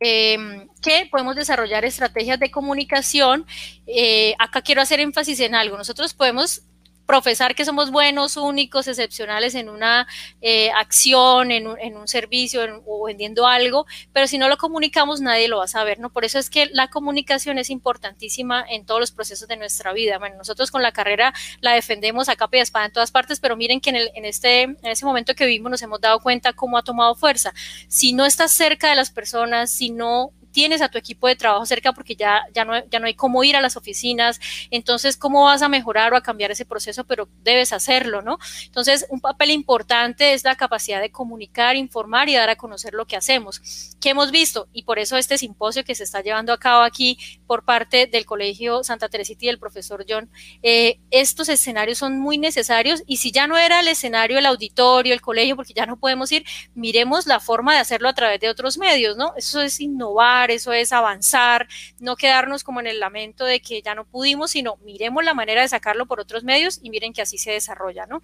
[0.00, 3.44] Em, que podemos desarrollar estrategias de comunicación.
[3.86, 5.76] Eh, acá quiero hacer énfasis en algo.
[5.76, 6.62] Nosotros podemos
[7.08, 10.06] profesar que somos buenos, únicos, excepcionales en una
[10.42, 15.48] eh, acción, en un, en servicio o vendiendo algo, pero si no lo comunicamos nadie
[15.48, 16.10] lo va a saber, ¿no?
[16.10, 20.18] Por eso es que la comunicación es importantísima en todos los procesos de nuestra vida.
[20.18, 23.56] Bueno, nosotros con la carrera la defendemos a capa y espada en todas partes, pero
[23.56, 26.52] miren que en, el, en, este, en ese momento que vivimos nos hemos dado cuenta
[26.52, 27.54] cómo ha tomado fuerza.
[27.88, 31.66] Si no estás cerca de las personas, si no tienes a tu equipo de trabajo
[31.66, 35.44] cerca porque ya, ya, no, ya no hay cómo ir a las oficinas, entonces, ¿cómo
[35.44, 37.04] vas a mejorar o a cambiar ese proceso?
[37.04, 38.38] Pero debes hacerlo, ¿no?
[38.64, 43.06] Entonces, un papel importante es la capacidad de comunicar, informar y dar a conocer lo
[43.06, 43.60] que hacemos.
[44.00, 44.68] ¿Qué hemos visto?
[44.72, 48.26] Y por eso este simposio que se está llevando a cabo aquí por parte del
[48.26, 50.30] Colegio Santa Teresita y del profesor John,
[50.62, 55.14] eh, estos escenarios son muy necesarios y si ya no era el escenario, el auditorio,
[55.14, 58.48] el colegio, porque ya no podemos ir, miremos la forma de hacerlo a través de
[58.48, 59.32] otros medios, ¿no?
[59.36, 63.94] Eso es innovar eso es avanzar, no quedarnos como en el lamento de que ya
[63.94, 67.38] no pudimos, sino miremos la manera de sacarlo por otros medios y miren que así
[67.38, 68.22] se desarrolla, ¿no?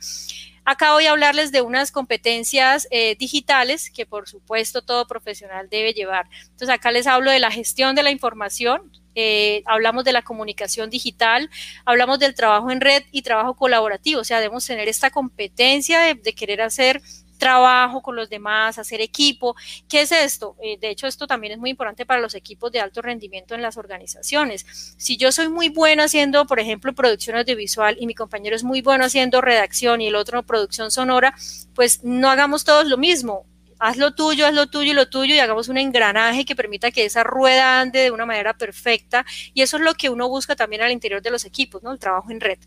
[0.65, 5.93] Acá voy a hablarles de unas competencias eh, digitales que por supuesto todo profesional debe
[5.93, 6.27] llevar.
[6.45, 10.91] Entonces acá les hablo de la gestión de la información, eh, hablamos de la comunicación
[10.91, 11.51] digital,
[11.85, 16.35] hablamos del trabajo en red y trabajo colaborativo, o sea, debemos tener esta competencia de,
[16.35, 17.01] querer hacer
[17.39, 19.55] trabajo con los demás, hacer equipo.
[19.89, 20.57] ¿Qué es esto?
[20.63, 23.63] Eh, de hecho, esto también es muy importante para los equipos de alto rendimiento en
[23.63, 24.95] las organizaciones.
[24.97, 28.83] Si yo soy muy bueno haciendo, por ejemplo, producción audiovisual y mi compañero es muy
[28.83, 31.35] bueno haciendo redacción y el otro producción sonora,
[31.75, 33.47] pues no hagamos todos lo mismo
[33.79, 36.91] haz lo tuyo, haz lo tuyo y lo tuyo y hagamos un engranaje que permita
[36.91, 39.27] que esa rueda ande de una manera perfecta.
[39.53, 41.93] Y eso es lo que uno busca también al interior de los equipos, ¿no?
[41.93, 42.59] El trabajo en red.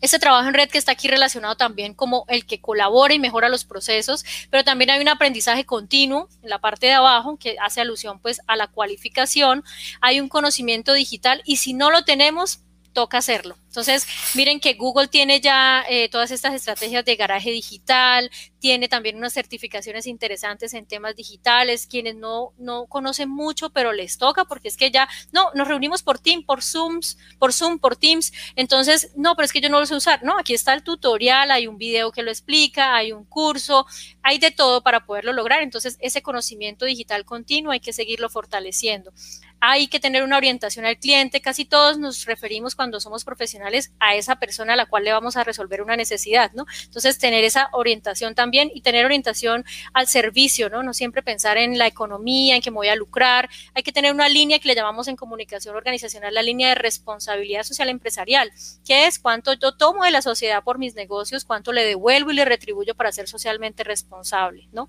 [0.00, 3.48] Ese trabajo en red que está aquí relacionado también como el que colabora y mejora
[3.48, 7.80] los procesos, pero también hay un aprendizaje continuo en la parte de abajo que hace
[7.80, 9.64] alusión pues a la cualificación,
[10.00, 12.60] hay un conocimiento digital y si no lo tenemos,
[12.96, 13.58] toca hacerlo.
[13.66, 19.18] Entonces, miren que Google tiene ya eh, todas estas estrategias de garaje digital, tiene también
[19.18, 24.68] unas certificaciones interesantes en temas digitales, quienes no, no conocen mucho, pero les toca, porque
[24.68, 29.12] es que ya, no, nos reunimos por Team, por Zooms, por Zoom, por Teams, entonces,
[29.14, 31.66] no, pero es que yo no lo sé usar, no, aquí está el tutorial, hay
[31.66, 33.84] un video que lo explica, hay un curso,
[34.22, 39.12] hay de todo para poderlo lograr, entonces ese conocimiento digital continuo hay que seguirlo fortaleciendo.
[39.60, 44.14] Hay que tener una orientación al cliente, casi todos nos referimos cuando somos profesionales a
[44.14, 46.66] esa persona a la cual le vamos a resolver una necesidad, ¿no?
[46.84, 50.82] Entonces, tener esa orientación también y tener orientación al servicio, ¿no?
[50.82, 53.48] No siempre pensar en la economía, en que me voy a lucrar.
[53.74, 57.62] Hay que tener una línea que le llamamos en comunicación organizacional la línea de responsabilidad
[57.62, 58.52] social empresarial,
[58.84, 62.34] que es cuánto yo tomo de la sociedad por mis negocios, cuánto le devuelvo y
[62.34, 64.88] le retribuyo para ser socialmente responsable, ¿no?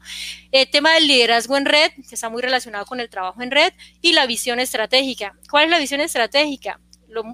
[0.52, 3.74] El tema del liderazgo en red, que está muy relacionado con el trabajo en red,
[4.02, 5.38] y la visión estratégica.
[5.50, 6.80] ¿Cuál es la visión estratégica?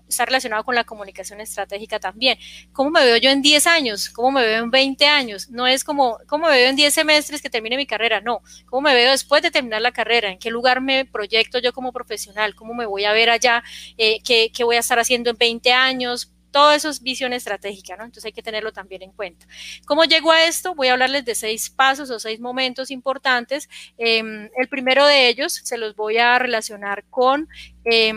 [0.07, 2.37] Está relacionado con la comunicación estratégica también.
[2.71, 4.09] ¿Cómo me veo yo en 10 años?
[4.09, 5.49] ¿Cómo me veo en 20 años?
[5.49, 8.21] No es como, ¿cómo me veo en 10 semestres que termine mi carrera?
[8.21, 8.41] No.
[8.67, 10.29] ¿Cómo me veo después de terminar la carrera?
[10.29, 12.55] ¿En qué lugar me proyecto yo como profesional?
[12.55, 13.63] ¿Cómo me voy a ver allá?
[13.97, 16.32] Eh, ¿qué, ¿Qué voy a estar haciendo en 20 años?
[16.53, 18.05] Todo eso es visión estratégica, ¿no?
[18.05, 19.45] Entonces hay que tenerlo también en cuenta.
[19.85, 20.75] ¿Cómo llego a esto?
[20.75, 23.67] Voy a hablarles de seis pasos o seis momentos importantes.
[23.97, 27.49] Em, el primero de ellos se los voy a relacionar con...
[27.83, 28.13] Eh,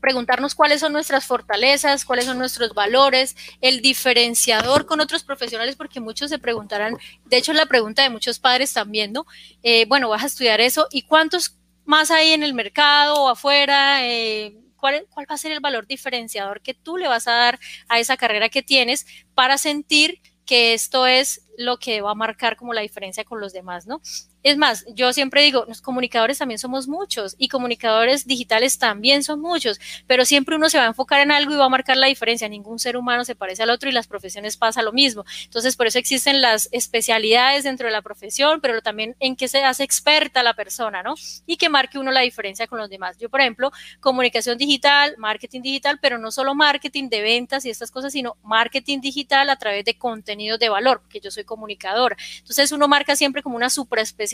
[0.00, 6.00] preguntarnos cuáles son nuestras fortalezas, cuáles son nuestros valores, el diferenciador con otros profesionales, porque
[6.00, 9.26] muchos se preguntarán, de hecho es la pregunta de muchos padres también, ¿no?
[9.62, 14.06] Eh, bueno, vas a estudiar eso, ¿y cuántos más hay en el mercado o afuera?
[14.06, 17.58] Eh, ¿Cuál, ¿cuál, va a ser el valor diferenciador que tú le vas a dar
[17.88, 22.56] a esa carrera que tienes para sentir que esto es lo que va a marcar
[22.56, 24.02] como la diferencia con los demás, ¿no?
[24.44, 29.40] Es más, yo siempre digo, los comunicadores también somos muchos y comunicadores digitales también son
[29.40, 32.08] muchos, pero siempre uno se va a enfocar en algo y va a marcar la
[32.08, 32.46] diferencia.
[32.46, 35.24] Ningún ser humano se parece al otro y las profesiones pasa lo mismo.
[35.44, 39.64] Entonces, por eso existen las especialidades dentro de la profesión, pero también en qué se
[39.64, 41.14] hace experta la persona, ¿no?
[41.46, 43.16] Y que marque uno la diferencia con los demás.
[43.16, 47.90] Yo, por ejemplo, comunicación digital, marketing digital, pero no solo marketing de ventas y estas
[47.90, 52.14] cosas, sino marketing digital a través de contenidos de valor, porque yo soy comunicadora.
[52.40, 53.70] Entonces, uno marca siempre como una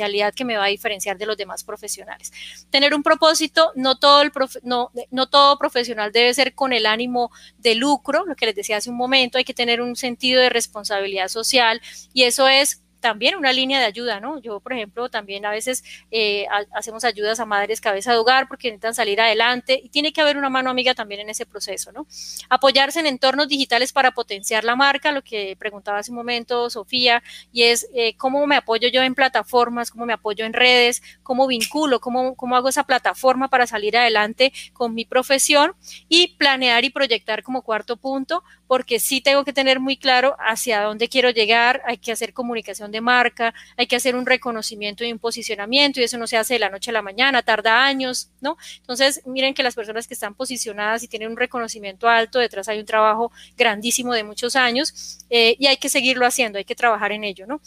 [0.01, 2.33] superespecialidad que me va a diferenciar de los demás profesionales.
[2.71, 4.33] Tener un propósito, no todo, el
[4.63, 8.79] no, no todo profesional debe ser con el ánimo de lucro, lo que les decía
[8.79, 11.81] hace un momento, hay que tener un sentido de responsabilidad social
[12.13, 14.41] y eso es también una línea de ayuda, ¿no?
[14.41, 18.69] Yo, por ejemplo, también a veces eh, hacemos ayudas a madres cabeza de hogar porque
[18.69, 22.07] necesitan salir adelante y tiene que haber una mano amiga también en ese proceso, ¿no?
[22.49, 27.23] Apoyarse en entornos digitales para potenciar la marca, lo que preguntaba hace un momento Sofía,
[27.53, 31.47] y es eh, cómo me apoyo yo en plataformas, cómo me apoyo en redes, cómo
[31.47, 35.75] vinculo, cómo, cómo hago esa plataforma para salir adelante con mi profesión
[36.09, 40.83] y planear y proyectar como cuarto punto, porque sí tengo que tener muy claro hacia
[40.83, 45.11] dónde quiero llegar, hay que hacer comunicación de marca, hay que hacer un reconocimiento y
[45.11, 48.31] un posicionamiento y eso no se hace de la noche a la mañana, tarda años,
[48.41, 48.57] ¿no?
[48.77, 52.79] Entonces, miren que las personas que están posicionadas y tienen un reconocimiento alto, detrás hay
[52.79, 57.11] un trabajo grandísimo de muchos años eh, y hay que seguirlo haciendo, hay que trabajar
[57.11, 57.61] en ello, ¿no?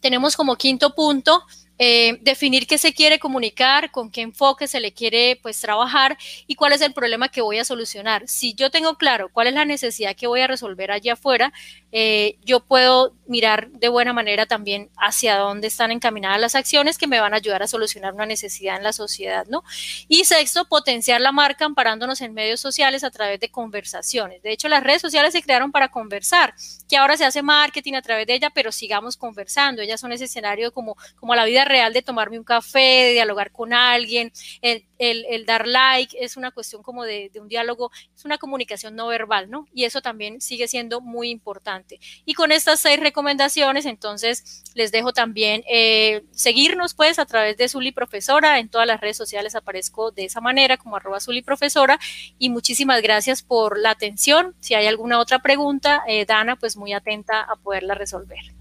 [0.00, 1.44] Tenemos como quinto punto
[1.78, 6.54] eh, definir qué se quiere comunicar, con qué enfoque se le quiere pues trabajar y
[6.54, 8.26] cuál es el problema que voy a solucionar.
[8.28, 11.52] Si yo tengo claro cuál es la necesidad que voy a resolver allá afuera,
[11.92, 17.06] eh, yo puedo mirar de buena manera también hacia dónde están encaminadas las acciones que
[17.06, 19.62] me van a ayudar a solucionar una necesidad en la sociedad, ¿no?
[20.08, 24.42] Y sexto, potenciar la marca amparándonos en medios sociales a través de conversaciones.
[24.42, 26.54] De hecho, las redes sociales se crearon para conversar,
[26.88, 29.82] que ahora se hace marketing a través de ella, pero sigamos conversando.
[29.82, 33.52] Ellas son ese escenario como, como la vida real de tomarme un café, de dialogar
[33.52, 34.32] con alguien,
[34.62, 39.08] el, el, dar like, es una cuestión como de, un diálogo, es una comunicación no
[39.08, 39.66] verbal, ¿no?
[39.72, 42.00] Y eso también sigue siendo muy importante.
[42.24, 43.15] Y con estas seis recomendaciones,
[43.86, 49.00] entonces les dejo también eh, seguirnos pues a través de Zuli Profesora, en todas las
[49.00, 51.98] redes sociales aparezco de esa manera como arroba Zuli Profesora
[52.38, 54.54] y muchísimas gracias por la atención.
[54.60, 58.56] Si hay alguna otra pregunta, eh, Dana, pues muy atenta a poderla resolver.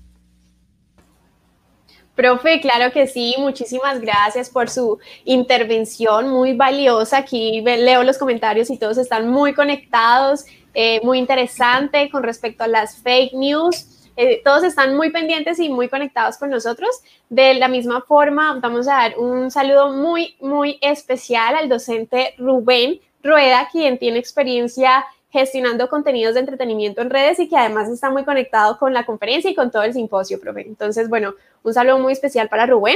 [2.15, 7.17] Profe, claro que sí, muchísimas gracias por su intervención muy valiosa.
[7.17, 12.67] Aquí leo los comentarios y todos están muy conectados, eh, muy interesante con respecto a
[12.67, 13.94] las fake news.
[14.17, 17.01] Eh, todos están muy pendientes y muy conectados con nosotros.
[17.29, 22.99] De la misma forma, vamos a dar un saludo muy, muy especial al docente Rubén
[23.23, 28.23] Rueda, quien tiene experiencia gestionando contenidos de entretenimiento en redes y que además está muy
[28.23, 30.61] conectado con la conferencia y con todo el simposio, profe.
[30.61, 32.95] Entonces, bueno, un saludo muy especial para Rubén.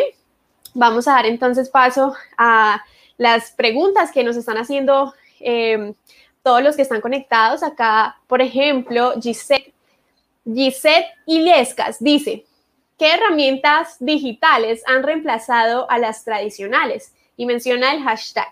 [0.74, 2.82] Vamos a dar entonces paso a
[3.18, 5.94] las preguntas que nos están haciendo em,
[6.42, 7.62] todos los que están conectados.
[7.62, 9.74] Acá, por ejemplo, Gisette,
[10.54, 12.46] Gisette Illescas dice,
[12.98, 17.14] ¿qué herramientas digitales han reemplazado a las tradicionales?
[17.38, 18.52] Y menciona el hashtag.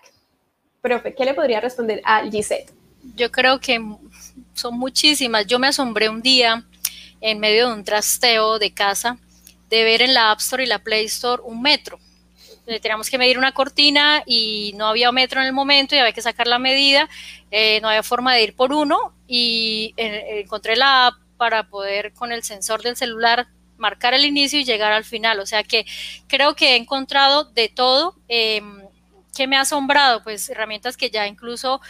[0.80, 2.72] Profe, ¿qué le podría responder a Gisette?
[3.14, 3.80] yo creo que
[4.54, 5.46] son muchísimas.
[5.46, 6.64] Yo me asombré un día
[7.20, 9.18] en medio de un trasteo de casa
[9.68, 11.98] de ver en la App Store y la Play Store un metro.
[12.64, 16.20] Teníamos que medir una cortina y no había metro en el momento y había que
[16.20, 17.08] sacar la medida.
[17.50, 22.32] Eh, no había forma de ir por uno y encontré la app para poder con
[22.32, 25.40] el sensor del celular marcar el inicio y llegar al final.
[25.40, 25.86] O sea que
[26.26, 28.16] creo que he encontrado de todo.
[28.28, 28.82] Em,
[29.38, 30.24] que me ha asombrado?
[30.24, 31.80] Pues herramientas que ya incluso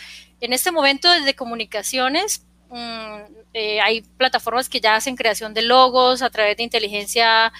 [0.40, 3.16] en este momento desde comunicaciones mm,
[3.54, 7.50] eh, hay plataformas que ya hacen creación de logos a través de inteligencia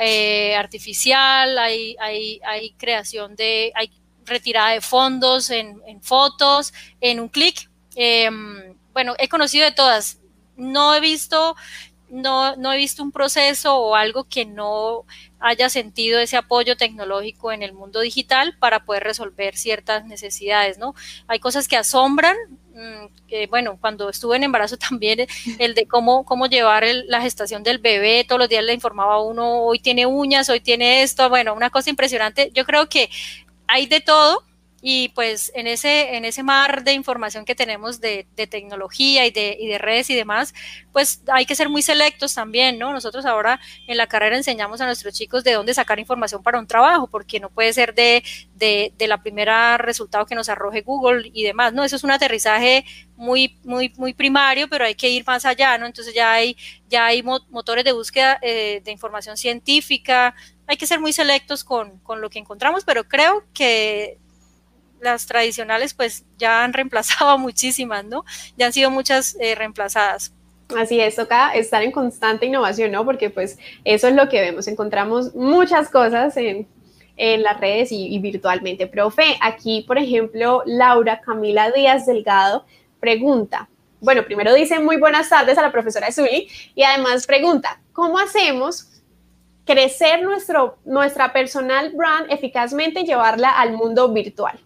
[0.00, 3.92] eh, artificial, hay, hay, creación de, hay
[4.24, 7.70] retirada de fondos en, fotos, en un clic.
[7.94, 10.18] Em, bueno, he conocido de todas.
[10.56, 11.56] No he visto
[12.08, 15.04] no, no he visto un proceso o algo que no
[15.40, 20.94] haya sentido ese apoyo tecnológico en el mundo digital para poder resolver ciertas necesidades, ¿no?
[21.26, 22.36] Hay cosas que asombran,
[22.74, 25.26] mm, bueno, cuando estuve en embarazo también,
[25.58, 29.22] el de cómo, cómo llevar la gestación del bebé, todos los días le informaba a
[29.22, 32.50] uno, hoy tiene uñas, hoy tiene esto, bueno, una cosa impresionante.
[32.54, 33.10] Yo creo que
[33.66, 34.44] hay de todo,
[34.88, 39.56] y pues en ese, en ese mar de información que tenemos de, tecnología y de,
[39.58, 40.54] y de, redes y demás,
[40.92, 42.92] pues hay que ser muy selectos también, ¿no?
[42.92, 43.58] Nosotros ahora
[43.88, 47.40] en la carrera enseñamos a nuestros chicos de dónde sacar información para un trabajo, porque
[47.40, 48.22] no puede ser de,
[48.54, 51.82] de, la primera resultado que nos arroje Google y demás, ¿no?
[51.82, 52.84] Eso es un aterrizaje
[53.16, 55.86] muy, muy, muy primario, pero hay que ir más allá, ¿no?
[55.86, 56.56] Entonces ya hay,
[56.88, 60.36] ya hay motores de búsqueda eh, de información científica,
[60.68, 64.20] hay que ser muy selectos con, con lo que encontramos, pero creo que
[65.00, 68.24] las tradicionales pues ya han reemplazado muchísimas, ¿no?
[68.56, 70.32] Ya han sido muchas eh, reemplazadas.
[70.74, 73.04] Así es, toca estar en constante innovación, ¿no?
[73.04, 76.66] Porque pues eso es lo que vemos, encontramos muchas cosas en,
[77.16, 78.86] las redes y, virtualmente.
[78.86, 82.66] Profe, aquí, por ejemplo, Laura Camila Díaz Delgado
[83.00, 83.70] pregunta,
[84.00, 89.02] bueno, primero dice muy buenas tardes a la profesora Zuli y además pregunta, ¿cómo hacemos
[89.64, 94.60] crecer nuestro, nuestra personal brand eficazmente y llevarla al mundo virtual?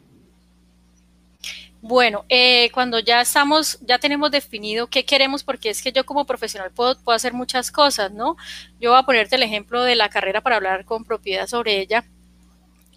[1.83, 6.27] Bueno, eh, cuando ya estamos, ya tenemos definido qué queremos, porque es que yo como
[6.27, 8.37] profesional puedo, hacer muchas cosas, ¿no?
[8.79, 12.05] Yo voy a ponerte el ejemplo de la carrera para hablar con propiedad sobre ella.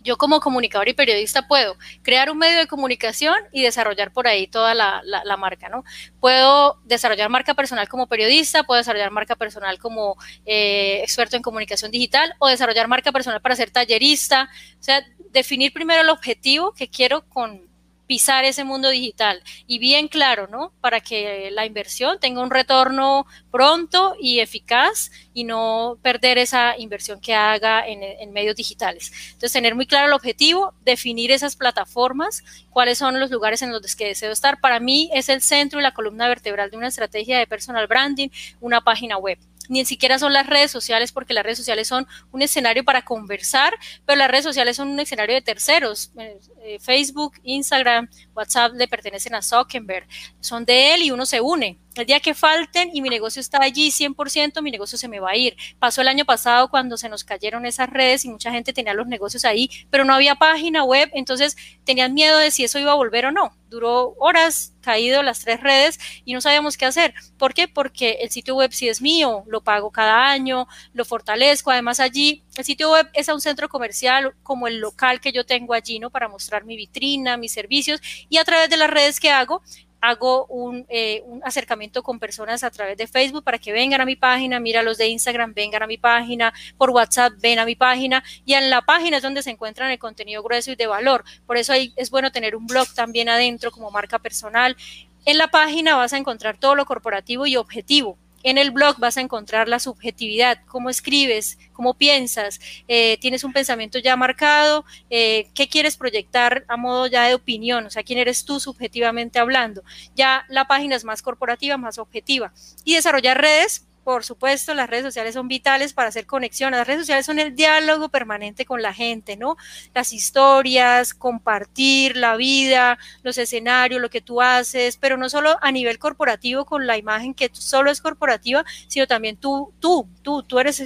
[0.04, 4.48] Yo como comunicador y periodista puedo crear un medio de comunicación y desarrollar por ahí
[4.48, 5.86] toda la, la, marca, ¿no?
[6.20, 11.90] Puedo desarrollar marca personal como periodista, puedo desarrollar marca personal como eh, experto en comunicación
[11.90, 14.50] digital o desarrollar marca personal para ser tallerista.
[14.78, 17.73] O sea, definir primero el objetivo que quiero con,
[18.08, 20.74] pisar ese mundo digital y bien claro, ¿no?
[20.82, 27.20] Para que la inversión tenga un retorno pronto y eficaz y no perder esa inversión
[27.20, 29.12] que haga en, medios digitales.
[29.28, 33.96] Entonces, tener muy claro el objetivo, definir esas plataformas, cuáles son los lugares en los
[33.96, 34.60] que deseo estar.
[34.60, 38.30] Para mí es el centro y la columna vertebral de una estrategia de personal branding,
[38.60, 39.38] una página web
[39.70, 43.74] ni siquiera son las redes sociales, porque las redes sociales son un escenario para conversar,
[44.06, 46.12] pero las redes sociales son un escenario de terceros.
[46.18, 50.08] Eh, eh, Facebook, Instagram, WhatsApp le pertenecen a Zuckerberg,
[50.40, 51.80] son de él y uno se une.
[51.96, 55.32] El día que falten y mi negocio está allí 100%, mi negocio se me va
[55.32, 55.56] a ir.
[55.78, 59.08] Pasó el año pasado cuando se nos cayeron esas redes y mucha gente tenía los
[59.08, 62.96] negocios ahí, pero no había página web, entonces tenían miedo de si eso iba a
[62.96, 63.56] volver o no.
[63.70, 67.16] Duró horas, caído las tres redes y no sabíamos qué hacer.
[67.38, 67.68] ¿Por qué?
[67.68, 71.72] Porque el sitio web sí es mío, lo pago cada año, lo fortalezco.
[71.72, 75.46] Además allí, el sitio web es a un centro comercial como el local que yo
[75.46, 76.12] tengo allí, ¿no?
[76.12, 79.64] Para mostrar mi vitrina, mis servicios y a través de las redes que hago,
[80.04, 80.48] hago
[80.90, 84.60] eh, un, acercamiento con personas a través de Facebook para que vengan a mi página,
[84.60, 88.54] mira los de Instagram, vengan a mi página, por WhatsApp, ven a mi página y
[88.54, 91.24] en la página es donde se encuentran el contenido grueso y de valor.
[91.48, 94.76] Por eso ahí es bueno tener un blog también adentro como marca personal.
[95.24, 98.18] En la página vas a encontrar todo lo corporativo y objetivo.
[98.44, 103.54] En el blog vas a encontrar la subjetividad, cómo escribes, cómo piensas, eh, tienes un
[103.54, 108.20] pensamiento ya marcado, eh, qué quieres proyectar a modo ya de opinión, o sea, quién
[108.20, 109.84] eres tú subjetivamente hablando.
[110.16, 112.54] Ya la página es más corporativa, más objetiva.
[112.84, 116.72] Y desarrollar redes por supuesto, las redes sociales son vitales para hacer conexión.
[116.72, 119.58] Las redes sociales son el diálogo permanente con la gente, ¿no?
[119.94, 125.72] Las historias, compartir la vida, los escenarios, lo que tú haces, pero no solo a
[125.72, 130.60] nivel corporativo con la imagen que solo es corporativa, sino también tú, tú, tú, tú
[130.60, 130.84] eres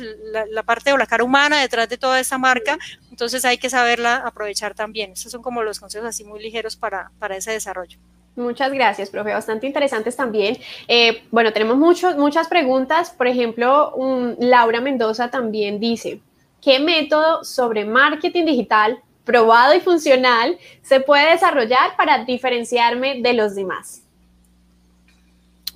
[0.51, 2.77] la, parte o la cara humana detrás de toda esa marca.
[3.09, 5.11] Entonces hay que saberla aprovechar también.
[5.11, 7.99] Estos son como los consejos así muy ligeros para, para ese desarrollo.
[8.37, 9.33] Muchas gracias, profe.
[9.33, 10.57] Bastante interesantes también.
[10.87, 13.09] Eh, bueno, tenemos muchos, muchas preguntas.
[13.09, 13.93] Por ejemplo,
[14.37, 16.21] Laura Mendoza también dice,
[16.61, 23.55] ¿qué método sobre marketing digital probado y funcional se puede desarrollar para diferenciarme de los
[23.55, 24.06] demás?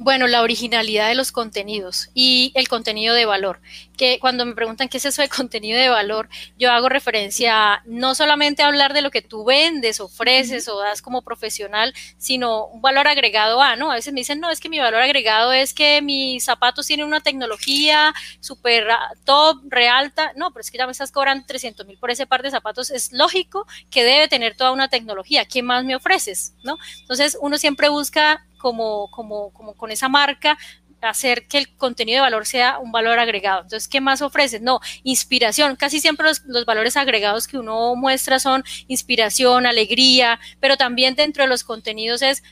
[0.04, 3.62] Bueno, la originalidad de los contenidos y el contenido de valor.
[3.96, 6.28] Que cuando me preguntan qué es eso de contenido de valor,
[6.58, 11.04] yo hago referencia no solamente a hablar de lo que tú vendes, ofreces o das
[11.04, 13.92] como profesional, sino un valor agregado a, ¿no?
[13.92, 17.06] A veces me dicen, no, es que mi valor agregado es que mis zapatos tienen
[17.06, 18.88] una tecnología súper
[19.24, 20.34] top, realta.
[20.36, 22.90] No, pero es que ya me estás cobrando 300 mil por ese par de zapatos.
[22.90, 25.46] Es lógico que debe tener toda una tecnología.
[25.46, 26.56] ¿Qué más me ofreces?
[26.64, 26.80] ¿No?
[27.02, 30.58] Entonces, uno siempre busca como, como, como con esa marca,
[31.02, 33.64] hacer que el contenido de valor sea un valor agregado.
[33.64, 34.62] Entonces, ¿qué más ofreces?
[34.62, 35.76] No, inspiración.
[35.76, 41.44] Casi siempre los, los, valores agregados que uno muestra son inspiración, alegría, pero también dentro
[41.44, 42.44] de los contenidos es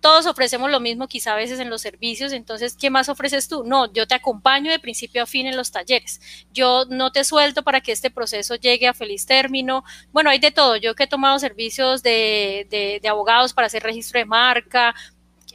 [0.00, 3.64] todos ofrecemos lo mismo quizá a veces en los servicios, entonces, ¿qué más ofreces tú?
[3.64, 6.20] No, yo te acompaño de principio a fin en los talleres,
[6.52, 9.84] yo no te suelto para que este proceso llegue a feliz término.
[10.12, 13.82] Bueno, hay de todo, yo que he tomado servicios de, de, de abogados para hacer
[13.82, 14.94] registro de marca,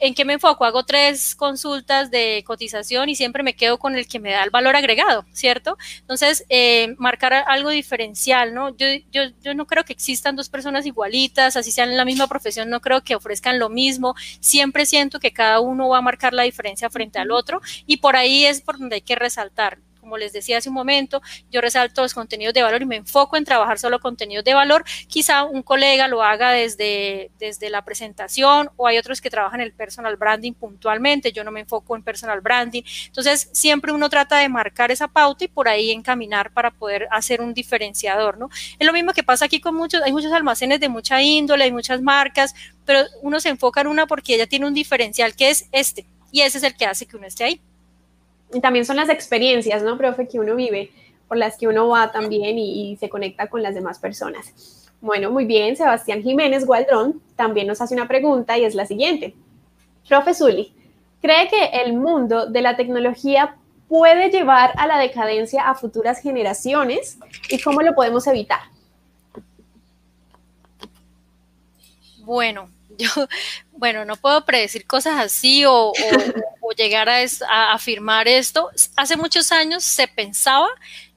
[0.02, 0.64] ¿en qué me enfoco?
[0.64, 4.50] Hago tres consultas de cotización y siempre me quedo con el que me da el
[4.50, 5.78] valor agregado, ¿cierto?
[6.00, 8.76] Entonces, eh, marcar algo diferencial, ¿no?
[8.76, 12.26] Yo, yo, yo no creo que existan dos personas igualitas, así sean en la misma
[12.26, 14.16] profesión, no creo que ofrezcan lo mismo.
[14.40, 18.16] Siempre siento que cada uno va a marcar la diferencia frente al otro y por
[18.16, 19.78] ahí es por donde hay que resaltar
[20.12, 23.38] como les decía hace un momento, yo resalto los contenidos de valor y me enfoco
[23.38, 24.84] en trabajar solo contenidos de valor.
[25.08, 29.72] Quizá un colega lo haga desde, desde la presentación o hay otros que trabajan el
[29.72, 32.82] personal branding puntualmente, yo no me enfoco en personal branding.
[33.06, 37.40] Entonces, siempre uno trata de marcar esa pauta y por ahí encaminar para poder hacer
[37.40, 38.50] un diferenciador, ¿no?
[38.78, 41.72] Es lo mismo que pasa aquí con muchos, hay muchos almacenes de mucha índole, hay
[41.72, 42.54] muchas marcas,
[42.84, 46.42] pero uno se enfoca en una porque ella tiene un diferencial que es este y
[46.42, 47.60] ese es el que hace que uno esté ahí
[48.52, 50.90] y también son las experiencias, ¿no, profe, que uno vive,
[51.28, 54.52] por las que uno va también y, se conecta con las demás personas.
[55.00, 59.34] Bueno, muy bien, Sebastián Jiménez Gualdrón también nos hace una pregunta y es la siguiente.
[60.08, 60.72] Profe Zuli,
[61.20, 63.56] ¿cree que el mundo de la tecnología
[63.88, 68.60] puede llevar a la decadencia a futuras generaciones y cómo lo podemos evitar?
[72.24, 73.08] Bueno, yo,
[73.82, 75.92] bueno, no puedo predecir cosas así o,
[76.76, 78.70] llegar a, afirmar esto.
[78.94, 80.68] Hace muchos años se pensaba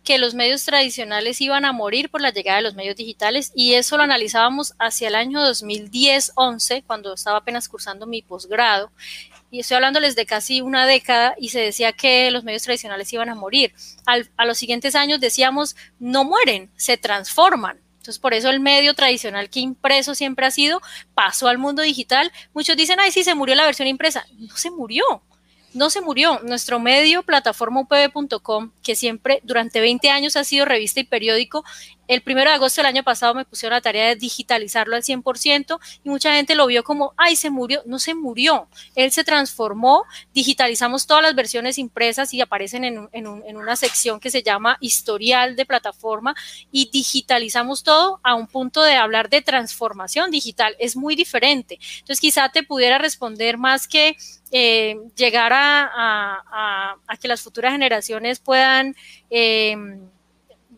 [0.04, 3.76] que los medios tradicionales iban a morir por la llegada de los medios digitales y
[3.76, 8.90] eso lo analizábamos hacia el año 2010-11, cuando estaba apenas cursando mi posgrado.
[9.52, 13.30] Y estoy hablándoles de casi una década y se decía que los medios tradicionales iban
[13.30, 13.76] a morir.
[14.08, 17.85] a los siguientes años decíamos, no mueren, se transforman.
[18.06, 20.80] Entonces, por eso el medio tradicional que impreso siempre ha sido,
[21.16, 22.32] pasó al mundo digital.
[22.54, 24.28] Muchos dicen, ay, sí, se murió la versión impresa.
[24.38, 25.24] No se murió
[25.76, 26.40] no se murió.
[26.44, 31.64] Nuestro medio, plataforma upb.com, que siempre durante 20 años ha sido revista y periódico,
[32.08, 35.80] el primero de agosto del año pasado me pusieron la tarea de digitalizarlo al 100%
[36.04, 37.82] y mucha gente lo vio como, ay, se murió.
[37.86, 38.68] No se murió.
[38.96, 44.32] Él se transformó, digitalizamos todas las versiones impresas y aparecen en, en una sección que
[44.32, 46.36] se llama historial de plataforma
[46.72, 50.76] y digitalizamos todo a un punto de hablar de transformación digital.
[50.80, 51.80] Es muy diferente.
[52.00, 54.18] Entonces, quizá te pudiera responder más que
[54.52, 58.96] eh, llegar a, que las futuras generaciones puedan...
[59.30, 59.76] Eh,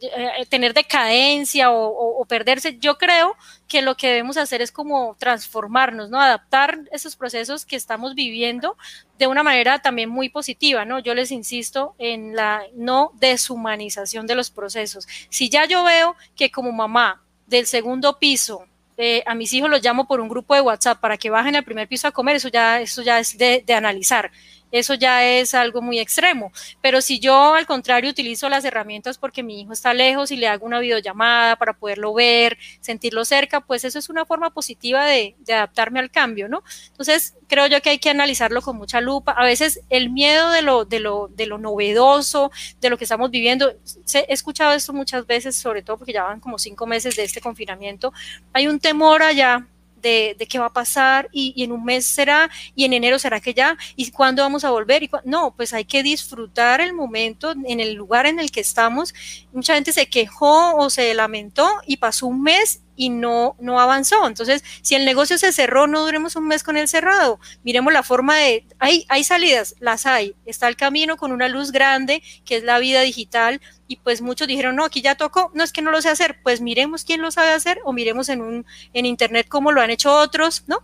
[0.01, 2.77] eh, tener decadencia o, perderse.
[2.79, 3.35] Yo creo
[3.67, 6.21] que lo que debemos hacer es como transformarnos, ¿no?
[6.21, 8.77] Adaptar esos procesos que estamos viviendo
[9.17, 10.99] de una manera también muy positiva, ¿no?
[10.99, 15.07] Yo les insisto en la no deshumanización de los procesos.
[15.29, 18.65] Si ya yo veo que como mamá del segundo piso
[18.99, 21.63] eh, a mis hijos los llamo por un grupo de WhatsApp para que bajen al
[21.63, 24.31] primer piso a comer, eso ya, eso ya es de, de analizar
[24.71, 26.51] eso ya es algo muy extremo.
[26.81, 30.47] Pero si yo al contrario utilizo las herramientas porque mi hijo está lejos y le
[30.47, 35.35] hago una videollamada para poderlo ver, sentirlo cerca, pues eso es una forma positiva de,
[35.47, 36.63] adaptarme al cambio, ¿no?
[36.87, 39.31] Entonces, creo yo que hay que analizarlo con mucha lupa.
[39.31, 42.51] A veces el miedo de lo, de lo, de lo novedoso,
[42.81, 43.69] de lo que estamos viviendo,
[44.13, 47.41] he escuchado esto muchas veces, sobre todo porque ya van como cinco meses de este
[47.41, 48.13] confinamiento,
[48.53, 49.67] hay un temor allá
[50.01, 53.53] de, qué va a pasar y, en un mes será y en enero será que
[53.53, 55.03] ya y cuándo vamos a volver.
[55.03, 59.13] Y no, pues hay que disfrutar el momento en el lugar en el que estamos.
[59.51, 64.27] Mucha gente se quejó o se lamentó y pasó un mes y no, no avanzó.
[64.27, 67.39] Entonces, si el negocio se cerró, no duremos un mes con el cerrado.
[67.63, 70.35] Miremos la forma de, hay, hay salidas, las hay.
[70.45, 74.47] Está el camino con una luz grande, que es la vida digital, y pues muchos
[74.47, 77.21] dijeron, no, aquí ya tocó, no es que no lo sé hacer, pues miremos quién
[77.21, 80.79] lo sabe hacer o miremos en, un, en internet cómo lo han hecho otros, ¿no?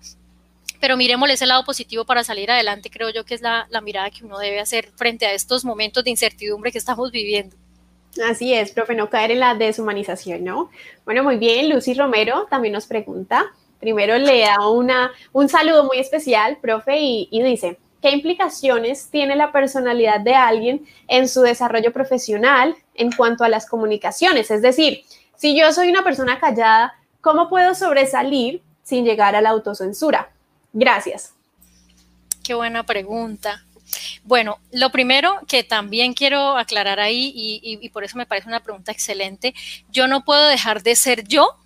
[0.80, 4.10] Pero miremos ese lado positivo para salir adelante, creo yo que es la, la mirada
[4.10, 7.56] que uno debe hacer frente a estos momentos de incertidumbre que estamos viviendo.
[8.22, 10.70] Así es, profe, no caer en la deshumanización, ¿no?
[11.06, 13.46] Bueno, muy bien, Lucy Romero también nos pregunta.
[13.80, 19.36] Primero le da una, un saludo muy especial, profe, y, y dice, ¿qué implicaciones tiene
[19.36, 24.52] la personalidad de alguien en su desarrollo profesional en cuanto a las comunicaciones?
[24.52, 25.04] Es decir,
[25.36, 30.30] si yo soy una persona callada, ¿cómo puedo sobresalir sin llegar a la autocensura?
[30.72, 31.34] Gracias.
[32.44, 33.64] Qué buena pregunta.
[34.24, 38.92] Bueno, lo primero que también quiero aclarar ahí, y, por eso me parece una pregunta
[38.92, 39.54] excelente,
[39.90, 41.58] yo no puedo dejar de ser yo,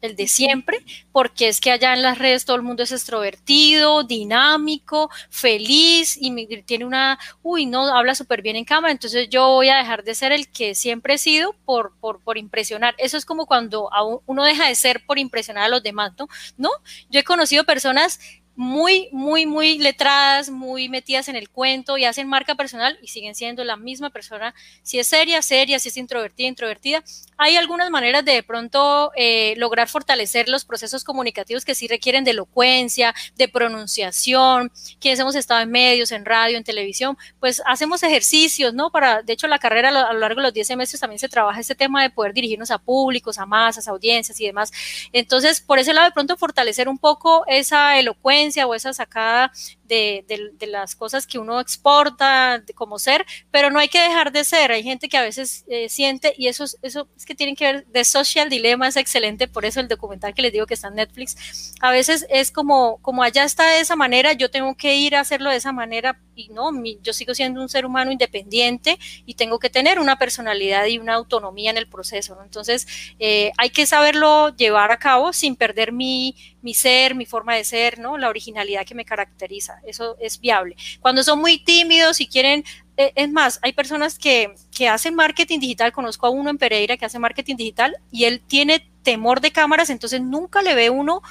[0.00, 4.04] el de siempre, porque es que allá en las redes todo el mundo es extrovertido,
[4.04, 9.70] dinámico, feliz y tiene una, uy, no, habla súper bien en cámara, entonces yo voy
[9.70, 12.94] a dejar de ser el que siempre he sido por, por, por impresionar.
[12.98, 13.88] Eso es como cuando
[14.26, 16.28] uno deja de ser por impresionar a los demás, ¿no?
[16.58, 16.68] ¿No?
[17.08, 18.20] Yo he conocido personas
[18.56, 23.34] muy, muy, muy letradas, muy metidas en el cuento y hacen marca personal y siguen
[23.34, 24.54] siendo la misma persona.
[24.82, 27.02] Si es seria, seria, si es introvertida, introvertida.
[27.36, 32.24] Hay algunas maneras de de pronto eh, lograr fortalecer los procesos comunicativos que sí requieren
[32.24, 34.70] de elocuencia, de pronunciación.
[35.00, 38.90] Quienes hemos estado en medios, en radio, en televisión, pues hacemos ejercicios, ¿no?
[38.90, 41.60] Para, de hecho, la carrera a lo largo de los 10 semestres también se trabaja
[41.60, 44.72] este tema de poder dirigirnos a públicos, a masas, a audiencias y demás.
[45.12, 49.50] Entonces, por ese lado, de pronto fortalecer un poco esa elocuencia o esa sacada
[49.86, 50.24] de,
[50.68, 54.72] las cosas que uno exporta como ser, pero no hay que dejar de ser.
[54.72, 57.86] Hay gente que a veces eh, siente, y eso, eso es que tienen que ver,
[57.86, 60.96] de Social Dilemma es excelente, por eso el documental que les digo que está en
[60.96, 65.16] Netflix, a veces es como, como allá está de esa manera, yo tengo que ir
[65.16, 66.70] a hacerlo de esa manera, y no,
[67.02, 71.14] yo sigo siendo un ser humano independiente y tengo que tener una personalidad y una
[71.14, 72.36] autonomía en el proceso.
[72.42, 72.86] Entonces,
[73.20, 77.64] eh, hay que saberlo llevar a cabo sin perder mi, mi ser, mi forma de
[77.64, 78.18] ser, ¿no?
[78.18, 80.76] La originalidad que me caracteriza eso es viable.
[81.00, 82.64] Cuando son muy tímidos y quieren,
[82.96, 86.96] eh, es más, hay personas que, que hacen marketing digital, conozco a uno en Pereira
[86.96, 91.22] que hace marketing digital y él tiene temor de cámaras, entonces nunca le ve uno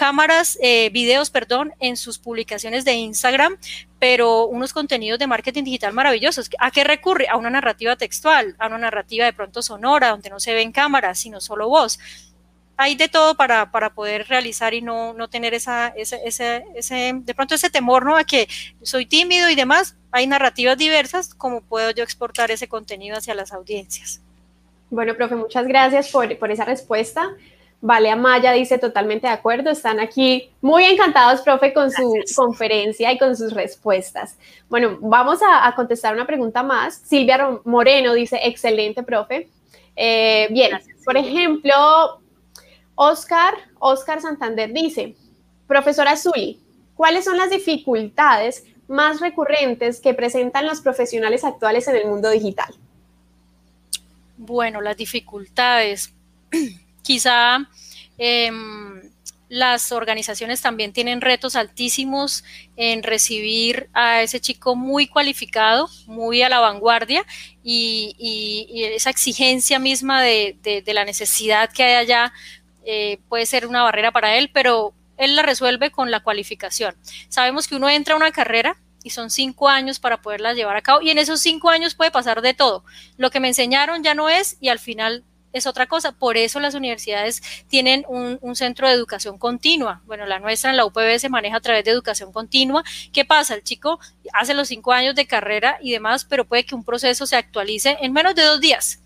[0.00, 3.58] cámaras, eh, videos, perdón, en sus publicaciones de Instagram,
[3.98, 6.48] pero unos contenidos de marketing digital maravillosos.
[6.58, 7.28] ¿A qué recurre?
[7.28, 11.18] A una narrativa textual, a una narrativa de pronto sonora, donde no se ven cámaras,
[11.18, 11.98] sino solo voz
[12.80, 17.12] hay de todo para, para poder realizar y no, no tener esa, ese, ese, ese,
[17.14, 18.16] de pronto ese temor, ¿no?
[18.16, 18.48] A que
[18.80, 19.96] soy tímido y demás.
[20.12, 24.22] Hay narrativas diversas, como puedo yo exportar ese contenido hacia las audiencias.
[24.88, 27.28] Bueno, profe, muchas gracias por, por esa respuesta.
[27.82, 33.18] Vale Amaya dice totalmente de acuerdo, están aquí muy encantados, profe, con su conferencia y
[33.18, 34.38] con sus respuestas.
[34.70, 36.94] Bueno, vamos a, contestar una pregunta más.
[36.94, 39.48] Silvia Moreno dice, excelente, profe.
[39.96, 42.19] Eh, bien, por ejemplo,
[43.02, 45.16] Oscar, Oscar Santander dice,
[45.66, 46.60] profesora Zuli,
[46.94, 52.74] ¿cuáles son las dificultades más recurrentes que presentan los profesionales actuales en el mundo digital?
[54.36, 56.12] Bueno, las dificultades.
[57.02, 57.60] Quizá
[58.18, 59.00] em,
[59.48, 62.44] las organizaciones también tienen retos altísimos
[62.76, 67.24] en recibir a ese chico muy cualificado, muy a la vanguardia
[67.64, 68.14] y,
[68.94, 72.32] esa exigencia misma de, de, la necesidad que hay allá
[72.84, 76.94] eh, puede ser una barrera para él, pero él la resuelve con la cualificación.
[77.28, 80.82] Sabemos que uno entra a una carrera y son cinco años para poderla llevar a
[80.82, 82.84] cabo y en esos cinco años puede pasar de todo.
[83.16, 86.12] Lo que me enseñaron ya no es y al final es otra cosa.
[86.12, 90.02] Por eso las universidades tienen un, centro de educación continua.
[90.06, 92.84] Bueno, la nuestra en la UPB se maneja a través de educación continua.
[93.12, 93.54] ¿Qué pasa?
[93.54, 94.00] El chico
[94.32, 97.96] hace los cinco años de carrera y demás, pero puede que un proceso se actualice
[98.00, 98.99] en menos de dos días.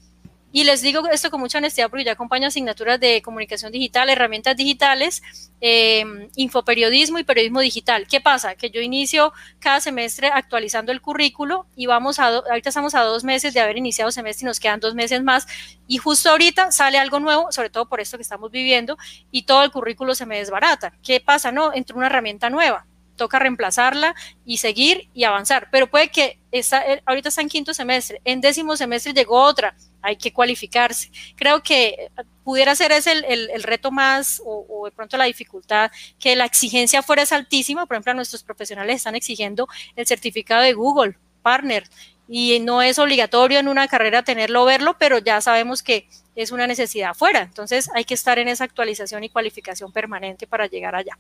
[0.57, 4.57] Y les digo esto con mucha honestidad porque ya acompaño asignaturas de comunicación digital, herramientas
[4.57, 5.21] digitales,
[5.61, 8.07] em, infoperiodismo y periodismo digital.
[8.07, 8.55] ¿Qué pasa?
[8.55, 13.25] Que yo inicio cada semestre actualizando el currículo y vamos a, ahorita estamos a dos
[13.25, 15.49] meses de haber iniciado semestre y nos quedan dos meses más
[15.89, 18.97] y justo ahorita sale algo nuevo, sobre todo por esto que estamos viviendo
[19.33, 20.93] y todo el currículo se me desbarata.
[21.03, 21.51] ¿Qué pasa?
[21.51, 22.87] No, entra una herramienta nueva
[23.17, 25.69] toca reemplazarla y seguir y avanzar.
[25.71, 29.77] Pero puede que está, eh, ahorita está en quinto semestre, en décimo semestre llegó otra,
[30.03, 31.11] hay que cualificarse.
[31.37, 32.11] Creo que
[32.45, 37.23] pudiera ser ese el, reto más o, de pronto la dificultad, que la exigencia fuera
[37.23, 37.87] es altísima.
[37.87, 41.85] Por ejemplo, nuestros profesionales están exigiendo el certificado de Google, Partner,
[42.29, 46.53] y no es obligatorio en una carrera tenerlo o verlo, pero ya sabemos que es
[46.53, 47.43] una necesidad afuera.
[47.43, 51.19] Entonces hay que estar en esa actualización y cualificación permanente para llegar allá.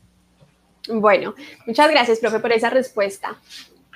[0.89, 1.35] Bueno,
[1.66, 3.37] muchas gracias, profe, por esa respuesta.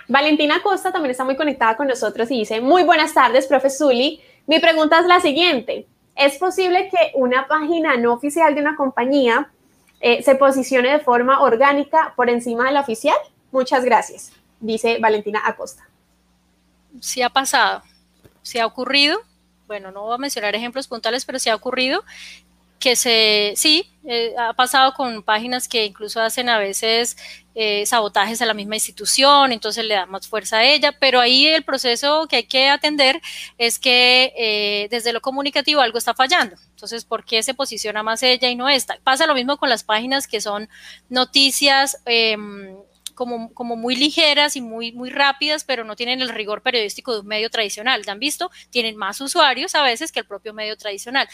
[0.07, 4.23] Valentina Costa también está muy conectada con nosotros y dice, muy buenas tardes, profe Zuli.
[4.47, 5.87] Mi pregunta es la siguiente.
[6.17, 9.51] ¿Es posible que una página no oficial de una compañía
[10.01, 13.17] eh, se posicione de forma orgánica por encima de la oficial?
[13.53, 15.87] Muchas gracias, dice Valentina Acosta.
[17.01, 17.83] Sí ha pasado,
[18.43, 19.21] sí ha ocurrido.
[19.67, 22.03] Bueno, no voy a mencionar ejemplos puntuales, pero sí ha ocurrido
[22.79, 27.17] que se, sí, eh, ha pasado con páginas que incluso hacen a veces
[27.55, 31.47] eh, sabotajes a la misma institución, entonces le da más fuerza a ella, pero ahí
[31.47, 33.21] el proceso que hay que atender
[33.59, 36.57] es que eh, desde lo comunicativo algo está fallando.
[36.71, 38.99] Entonces, ¿por qué se posiciona más ella y no esta?
[39.03, 40.69] Pasa lo mismo con las páginas que son
[41.09, 42.01] noticias.
[42.07, 42.77] Em,
[43.15, 47.21] como, como, muy ligeras y muy, muy rápidas, pero no tienen el rigor periodístico de
[47.21, 48.01] un medio tradicional.
[48.07, 48.49] ¿Han visto?
[48.71, 51.29] Tienen más usuarios a veces que el propio medio tradicional.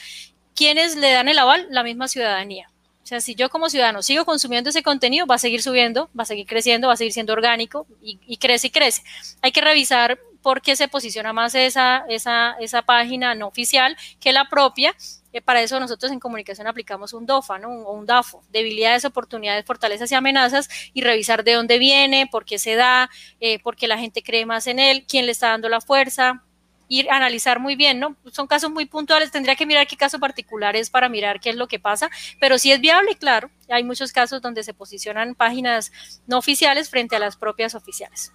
[0.54, 1.66] ¿Quiénes le dan el aval?
[1.70, 2.70] La misma ciudadanía.
[3.04, 6.22] O sea, si yo como ciudadano sigo consumiendo ese contenido, va a seguir subiendo, va
[6.22, 9.02] a seguir creciendo, va a seguir siendo orgánico y, crece y crece.
[9.42, 14.32] Hay que revisar por qué se posiciona más esa, esa, esa página no oficial que
[14.32, 14.94] la propia.
[15.34, 17.68] Eh, para eso nosotros en comunicación aplicamos un DOFA, ¿no?
[17.68, 22.58] Un, un, DAFO, debilidades, oportunidades, fortalezas y amenazas, y revisar de dónde viene, por qué
[22.58, 25.68] se da, eh, por qué la gente cree más en él, quién le está dando
[25.68, 26.42] la fuerza,
[26.88, 28.16] ir a analizar muy bien, ¿no?
[28.32, 31.56] Son casos muy puntuales, tendría que mirar qué caso particular es para mirar qué es
[31.56, 32.10] lo que pasa,
[32.40, 35.92] pero sí es viable, claro, hay muchos casos donde se posicionan páginas
[36.26, 38.32] no oficiales frente a las propias oficiales.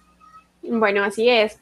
[0.62, 1.58] Bueno, así es.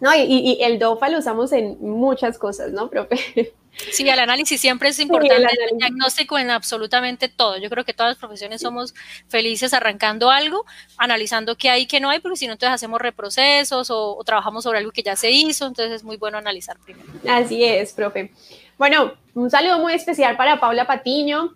[0.00, 3.54] No, y, y el DOFA lo usamos en muchas cosas, ¿no, profe?
[3.92, 5.36] Sí, el análisis siempre es importante,
[5.70, 7.58] el, diagnóstico en absolutamente todo.
[7.58, 8.94] Yo creo que todas las profesiones somos
[9.28, 10.64] felices arrancando algo,
[10.96, 14.64] analizando qué hay y qué no hay, porque si no, entonces hacemos reprocesos o, trabajamos
[14.64, 17.08] sobre algo que ya se hizo, entonces es muy bueno analizar primero.
[17.28, 18.32] Así es, profe.
[18.78, 21.54] Bueno, un saludo muy especial para Paula Patiño.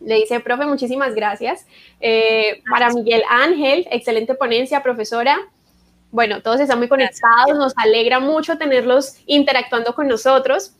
[0.00, 1.66] Le dice, profe, muchísimas gracias.
[2.00, 5.38] Eh, para Miguel Ángel, excelente ponencia, profesora.
[6.10, 10.72] Bueno, todos están muy conectados, nos alegra mucho tenerlos interactuando con nosotros.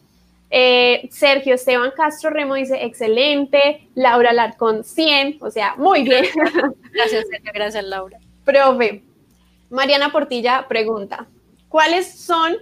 [0.51, 6.25] Eh, Sergio Esteban Castro Remo dice excelente, Laura Larcón 100, o sea, muy bien.
[6.93, 8.19] Gracias, Sergio, gracias, Laura.
[8.45, 9.03] Profe,
[9.69, 11.27] Mariana Portilla pregunta,
[11.69, 12.57] ¿cuáles son,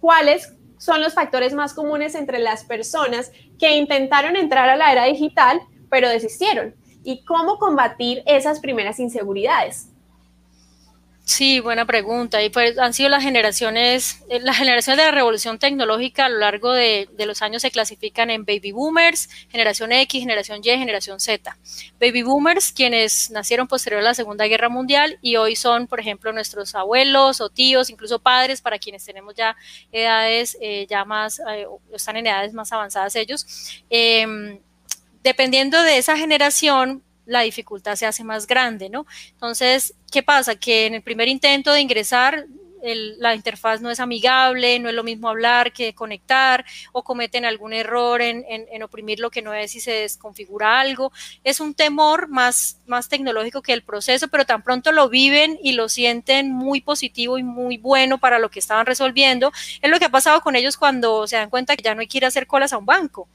[0.00, 5.04] cuáles son los factores más comunes entre las personas que intentaron entrar a la era
[5.04, 5.60] digital
[5.90, 6.74] pero desistieron?
[7.04, 9.92] ¿Y cómo combatir esas primeras inseguridades?
[11.28, 12.42] Sí, buena pregunta.
[12.42, 16.38] Y pues han sido las generaciones, eh, las generaciones de la revolución tecnológica a lo
[16.38, 21.58] largo de, los años se clasifican en baby boomers, generación X, generación Y, generación Z.
[22.00, 26.32] Baby boomers, quienes nacieron posterior a la Segunda Guerra Mundial y hoy son, por ejemplo,
[26.32, 29.54] nuestros abuelos o tíos, incluso padres, para quienes tenemos ya
[29.92, 33.46] edades eh, ya más, eh, están en edades más avanzadas ellos.
[33.90, 34.60] Em,
[35.22, 39.06] dependiendo de esa generación, la dificultad se hace más grande, ¿no?
[39.32, 40.56] Entonces, ¿qué pasa?
[40.56, 42.46] Que en el primer intento de ingresar,
[43.18, 47.72] la interfaz no es amigable, no es lo mismo hablar que conectar, o cometen algún
[47.72, 51.12] error en, oprimir lo que no es y se desconfigura algo.
[51.44, 55.72] Es un temor más, más tecnológico que el proceso, pero tan pronto lo viven y
[55.72, 59.52] lo sienten muy positivo y muy bueno para lo que estaban resolviendo.
[59.82, 62.06] Es lo que ha pasado con ellos cuando se dan cuenta que ya no hay
[62.06, 63.28] que ir a hacer colas a un banco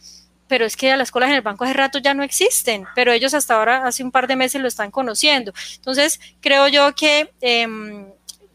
[0.48, 3.34] pero es que las colas en el banco hace rato ya no existen, pero ellos
[3.34, 5.54] hasta ahora, hace un par de meses lo están conociendo.
[5.76, 8.08] Entonces, creo yo que em,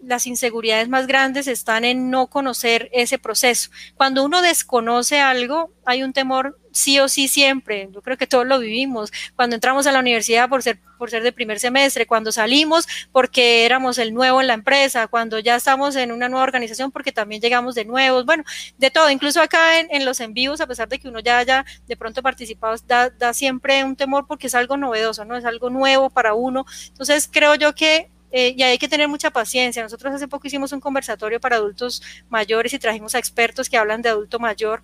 [0.03, 3.71] las inseguridades más grandes están en no conocer ese proceso.
[3.97, 7.89] Cuando uno desconoce algo, hay un temor sí o sí siempre.
[7.93, 9.13] Yo creo que todos lo vivimos.
[9.37, 13.67] Cuando entramos a la universidad por ser, por ser de primer semestre, cuando salimos porque
[13.67, 17.43] éramos el nuevo en la empresa, cuando ya estamos en una nueva organización porque también
[17.43, 18.45] llegamos de nuevos, bueno,
[18.79, 19.11] de todo.
[19.11, 22.23] Incluso acá en, los en vivos, a pesar de que uno ya haya de pronto
[22.23, 25.37] participado, da, da siempre un temor porque es algo novedoso, ¿no?
[25.37, 26.65] Es algo nuevo para uno.
[26.89, 29.83] Entonces creo yo que eh, y hay que tener mucha paciencia.
[29.83, 34.03] Nosotros hace poco hicimos un conversatorio para adultos mayores y trajimos a expertos que hablan
[34.03, 34.83] de adulto mayor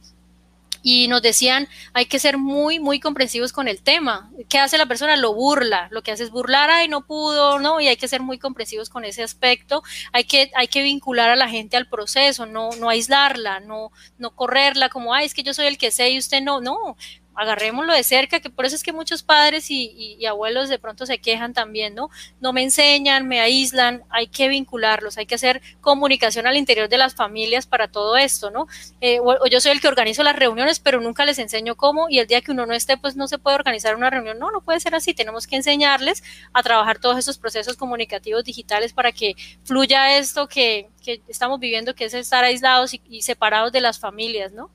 [0.87, 4.31] y nos decían, hay que ser muy, muy comprensivos con el tema.
[4.51, 5.17] ¿Qué hace la persona?
[5.17, 5.89] Lo burla.
[5.91, 7.81] Lo que hace es burlar, ay, no pudo, ¿no?
[7.81, 9.83] Y hay que ser muy comprensivos con ese aspecto.
[10.13, 14.37] Hay que, hay que vincular a la gente al proceso, no, no aislarla, no, no
[14.37, 16.61] correrla como, ay, es que yo soy el que sé y usted no.
[16.61, 16.99] No,
[17.35, 21.19] agarrémoslo de cerca, que por eso es que muchos padres y, abuelos de pronto se
[21.19, 22.09] quejan también, ¿no?
[22.41, 26.97] No me enseñan, me aíslan, hay que vincularlos, hay que hacer comunicación al interior de
[26.97, 28.67] las familias para todo esto, ¿no?
[29.01, 32.21] Eh, o, yo soy el que organizo las reuniones, pero nunca les enseño cómo y
[32.21, 34.63] el día que uno no esté, pues no se puede organizar una reunión, no, no
[34.63, 36.23] puede ser así, tenemos que enseñarles
[36.53, 40.89] a trabajar todos esos procesos comunicativos digitales para que fluya esto que,
[41.29, 44.71] estamos viviendo, que es estar aislados y separados de las familias, ¿no?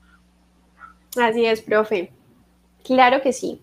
[1.16, 2.12] Así es, profe.
[2.84, 3.60] Claro que sí.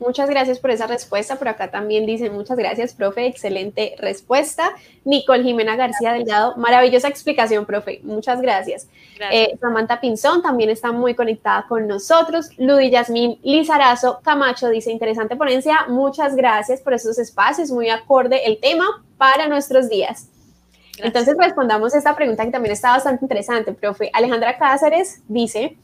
[0.00, 1.36] Muchas gracias por esa respuesta.
[1.36, 3.26] Por acá también dicen muchas gracias, profe.
[3.26, 4.72] Excelente respuesta.
[5.04, 8.00] Nicole Jimena García Delgado, maravillosa explicación, profe.
[8.02, 8.88] Muchas gracias.
[9.30, 12.48] Eh, Samantha Pinzón también está muy conectada con nosotros.
[12.56, 15.84] Ludi Yasmín Lizarazo Camacho dice interesante ponencia.
[15.88, 17.70] Muchas gracias por esos espacios.
[17.70, 20.28] Muy acorde el tema para nuestros días.
[20.96, 24.10] Entonces respondamos esta pregunta que también está bastante interesante, profe.
[24.14, 25.76] Alejandra Cáceres dice,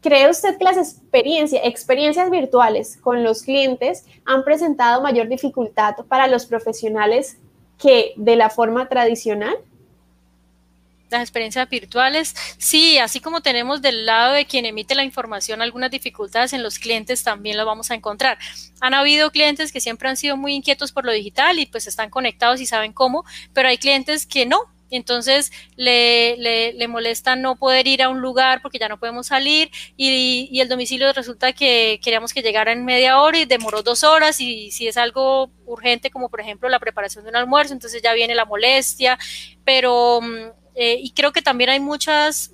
[0.00, 6.46] ¿Cree usted que las experiencias virtuales con los clientes han presentado mayor dificultad para los
[6.46, 7.38] profesionales
[7.78, 9.56] que de la forma tradicional?
[11.10, 15.90] Las experiencias virtuales, sí, así como tenemos del lado de quien emite la información algunas
[15.90, 18.38] dificultades en los clientes, también lo vamos a encontrar.
[18.80, 22.10] Han habido clientes que siempre han sido muy inquietos por lo digital y pues están
[22.10, 23.24] conectados y saben cómo,
[23.54, 28.62] pero hay clientes que no, entonces le, le, molesta no poder ir a un lugar
[28.62, 32.84] porque ya no podemos salir y, y, el domicilio resulta que queríamos que llegara en
[32.84, 36.78] media hora y demoró dos horas y si es algo urgente como por ejemplo la
[36.78, 39.18] preparación de un almuerzo, entonces ya viene la molestia,
[39.64, 42.52] pero mm, eh, y creo que también hay muchas,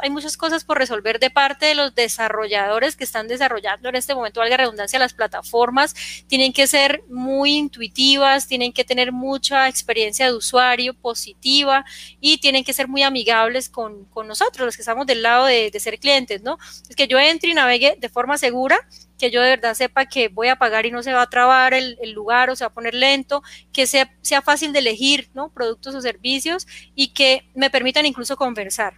[0.00, 4.14] hay muchas cosas por resolver de parte de los desarrolladores que están desarrollando en este
[4.14, 5.92] momento, valga redundancia, las plataformas.
[6.28, 11.84] Tienen que ser muy intuitivas, tienen que tener mucha experiencia de usuario positiva
[12.20, 15.80] y tienen que ser muy amigables con, nosotros, los que estamos del lado de, de
[15.80, 16.58] ser clientes, ¿no?
[16.88, 18.86] Es que yo entre y navegue de forma segura
[19.18, 21.74] que yo de verdad sepa que voy a pagar y no se va a trabar
[21.74, 23.42] el, lugar o se va a poner lento,
[23.72, 24.08] que sea,
[24.42, 25.48] fácil de elegir ¿no?
[25.50, 28.94] productos o servicios y que me permitan incluso conversar.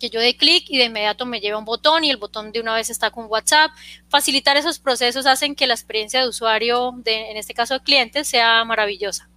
[0.00, 2.60] Que yo dé clic y de inmediato me lleve un botón y el botón de
[2.60, 3.72] una vez está con WhatsApp.
[4.08, 8.28] Facilitar esos procesos hacen que la experiencia de usuario, de, en este caso de clientes,
[8.28, 9.28] sea maravillosa.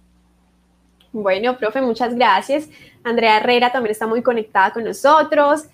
[1.12, 2.68] Bueno, profe, muchas gracias.
[3.02, 5.64] Andrea Herrera también está muy conectada con nosotros.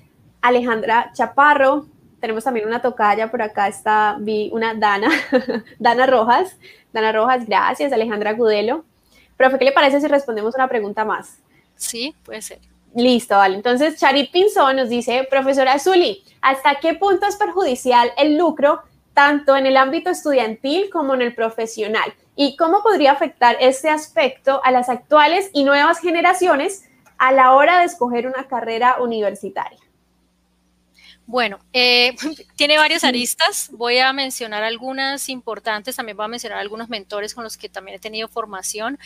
[0.40, 1.86] Alejandra Chaparro,
[2.20, 5.10] tenemos también una tocaya, por acá está, vi una Dana,
[5.78, 6.56] Dana Rojas.
[6.92, 7.92] Dana Rojas, gracias.
[7.92, 8.84] Alejandra Gudelo.
[9.36, 11.38] Profe, ¿qué le parece si respondemos una pregunta más?
[11.76, 12.58] Sí, puede ser.
[12.94, 13.54] Listo, vale.
[13.54, 18.82] Entonces, Charit Pinzón nos dice, profesora Zuli, ¿hasta qué punto es perjudicial el lucro
[19.14, 22.12] tanto en el ámbito estudiantil como en el profesional?
[22.34, 26.88] ¿Y cómo podría afectar este aspecto a las actuales y nuevas generaciones
[27.18, 29.78] a la hora de escoger una carrera universitaria?
[31.28, 32.16] Bueno, eh,
[32.56, 33.68] tiene varias aristas.
[33.72, 35.94] Voy a mencionar algunas importantes.
[35.94, 38.98] También voy a mencionar algunos mentores con los que también he tenido formación.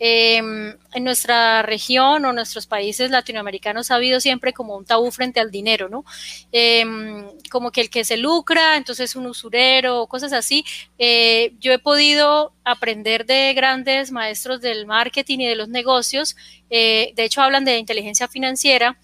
[0.00, 5.38] Em, en nuestra región o nuestros países latinoamericanos ha habido siempre como un tabú frente
[5.38, 6.04] al dinero, ¿no?
[6.50, 10.64] Em, como que el que se lucra, entonces un usurero, cosas así.
[10.98, 16.34] Eh, yo he podido aprender de grandes maestros del marketing y de los negocios.
[16.70, 18.98] Eh, de hecho, hablan de inteligencia financiera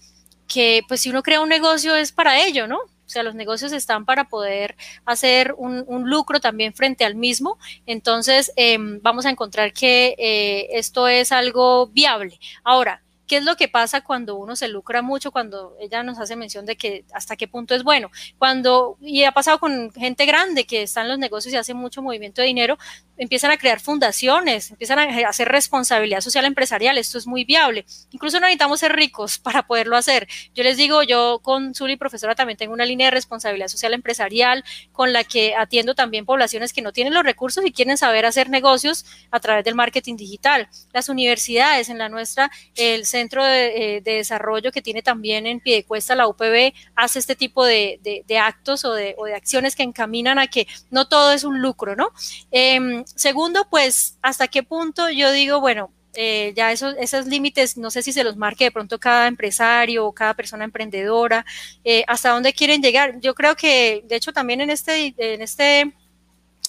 [0.47, 2.77] que pues si uno crea un negocio es para ello, ¿no?
[2.77, 4.75] O sea, los negocios están para poder
[5.05, 7.57] hacer un, lucro también frente al mismo.
[7.85, 12.39] Entonces, em, vamos a encontrar que eh, esto es algo viable.
[12.63, 15.31] Ahora, ¿Qué es lo que pasa cuando uno se lucra mucho?
[15.31, 18.11] Cuando ella nos hace mención de que hasta qué punto es bueno.
[18.37, 22.01] Cuando, y ha pasado con gente grande que está en los negocios y hace mucho
[22.01, 22.77] movimiento de dinero,
[23.17, 27.85] empiezan a crear fundaciones, empiezan a hacer responsabilidad social empresarial, esto es muy viable.
[28.11, 30.27] Incluso no necesitamos ser ricos para poderlo hacer.
[30.53, 34.63] Yo les digo, yo con Zuli, profesora, también tengo una línea de responsabilidad social empresarial
[34.91, 38.49] con la que atiendo también poblaciones que no tienen los recursos y quieren saber hacer
[38.49, 40.67] negocios a través del marketing digital.
[40.93, 46.15] Las universidades, en la nuestra, el Centro de, eh, Desarrollo que tiene también en Piedecuesta,
[46.15, 51.07] la UPB, hace este tipo de, actos o de, acciones que encaminan a que no
[51.07, 52.09] todo es un lucro, ¿no?
[52.51, 57.89] Em, segundo, pues, ¿hasta qué punto yo digo, bueno, eh, ya esos, esos límites, no
[57.89, 61.45] sé si se los marque de pronto cada empresario o cada persona emprendedora,
[61.85, 63.19] eh, hasta dónde quieren llegar.
[63.21, 65.93] Yo creo que, de hecho, también en este, en este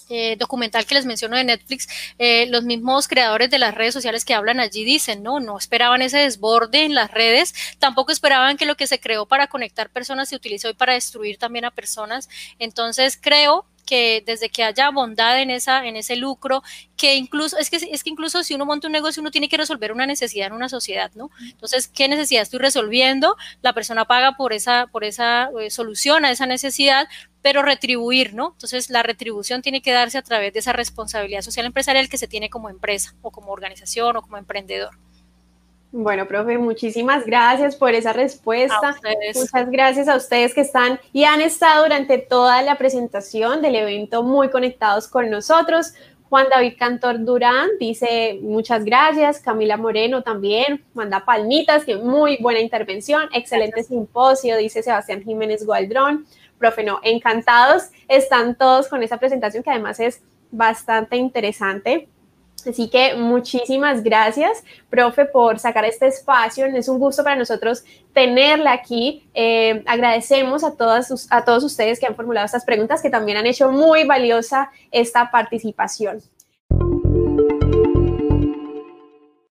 [0.09, 1.87] eh, documental que les menciono de Netflix,
[2.49, 6.17] los mismos creadores de las redes sociales que hablan allí dicen, no, no esperaban ese
[6.17, 10.35] desborde en las redes, tampoco esperaban que lo que se creó para conectar personas se
[10.35, 12.29] utilice hoy para destruir también a personas.
[12.59, 16.61] Entonces creo que desde que haya bondad en esa en ese lucro,
[16.95, 19.57] que incluso es que es que incluso si uno monta un negocio uno tiene que
[19.57, 21.31] resolver una necesidad en una sociedad, ¿no?
[21.41, 23.35] Entonces, ¿qué necesidad estoy resolviendo?
[23.61, 27.07] La persona paga por esa por esa eh, solución a esa necesidad,
[27.41, 28.51] pero retribuir, ¿no?
[28.53, 32.27] Entonces, la retribución tiene que darse a través de esa responsabilidad social empresarial que se
[32.27, 34.91] tiene como empresa o como organización o como emprendedor.
[35.99, 38.95] Bueno, profe, muchísimas gracias por esa respuesta.
[39.33, 44.21] Muchas gracias a ustedes que están y han estado durante toda la presentación del evento
[44.21, 45.95] muy conectados con nosotros.
[46.29, 52.59] Juan David Cantor Durán dice muchas gracias, Camila Moreno también, manda palmitas, que muy buena
[52.59, 56.27] intervención, excelente simposio, dice Sebastián Jiménez Gualdrón.
[56.59, 60.21] Profe, no, encantados están todos con esa presentación que además es
[60.51, 62.07] bastante interesante.
[62.67, 66.65] Así que muchísimas gracias, profe, por sacar este espacio.
[66.65, 69.27] Es un gusto para nosotros tenerla aquí.
[69.33, 73.45] Eh, agradecemos a, todas a todos ustedes que han formulado estas preguntas, que también han
[73.45, 76.21] hecho muy valiosa esta participación.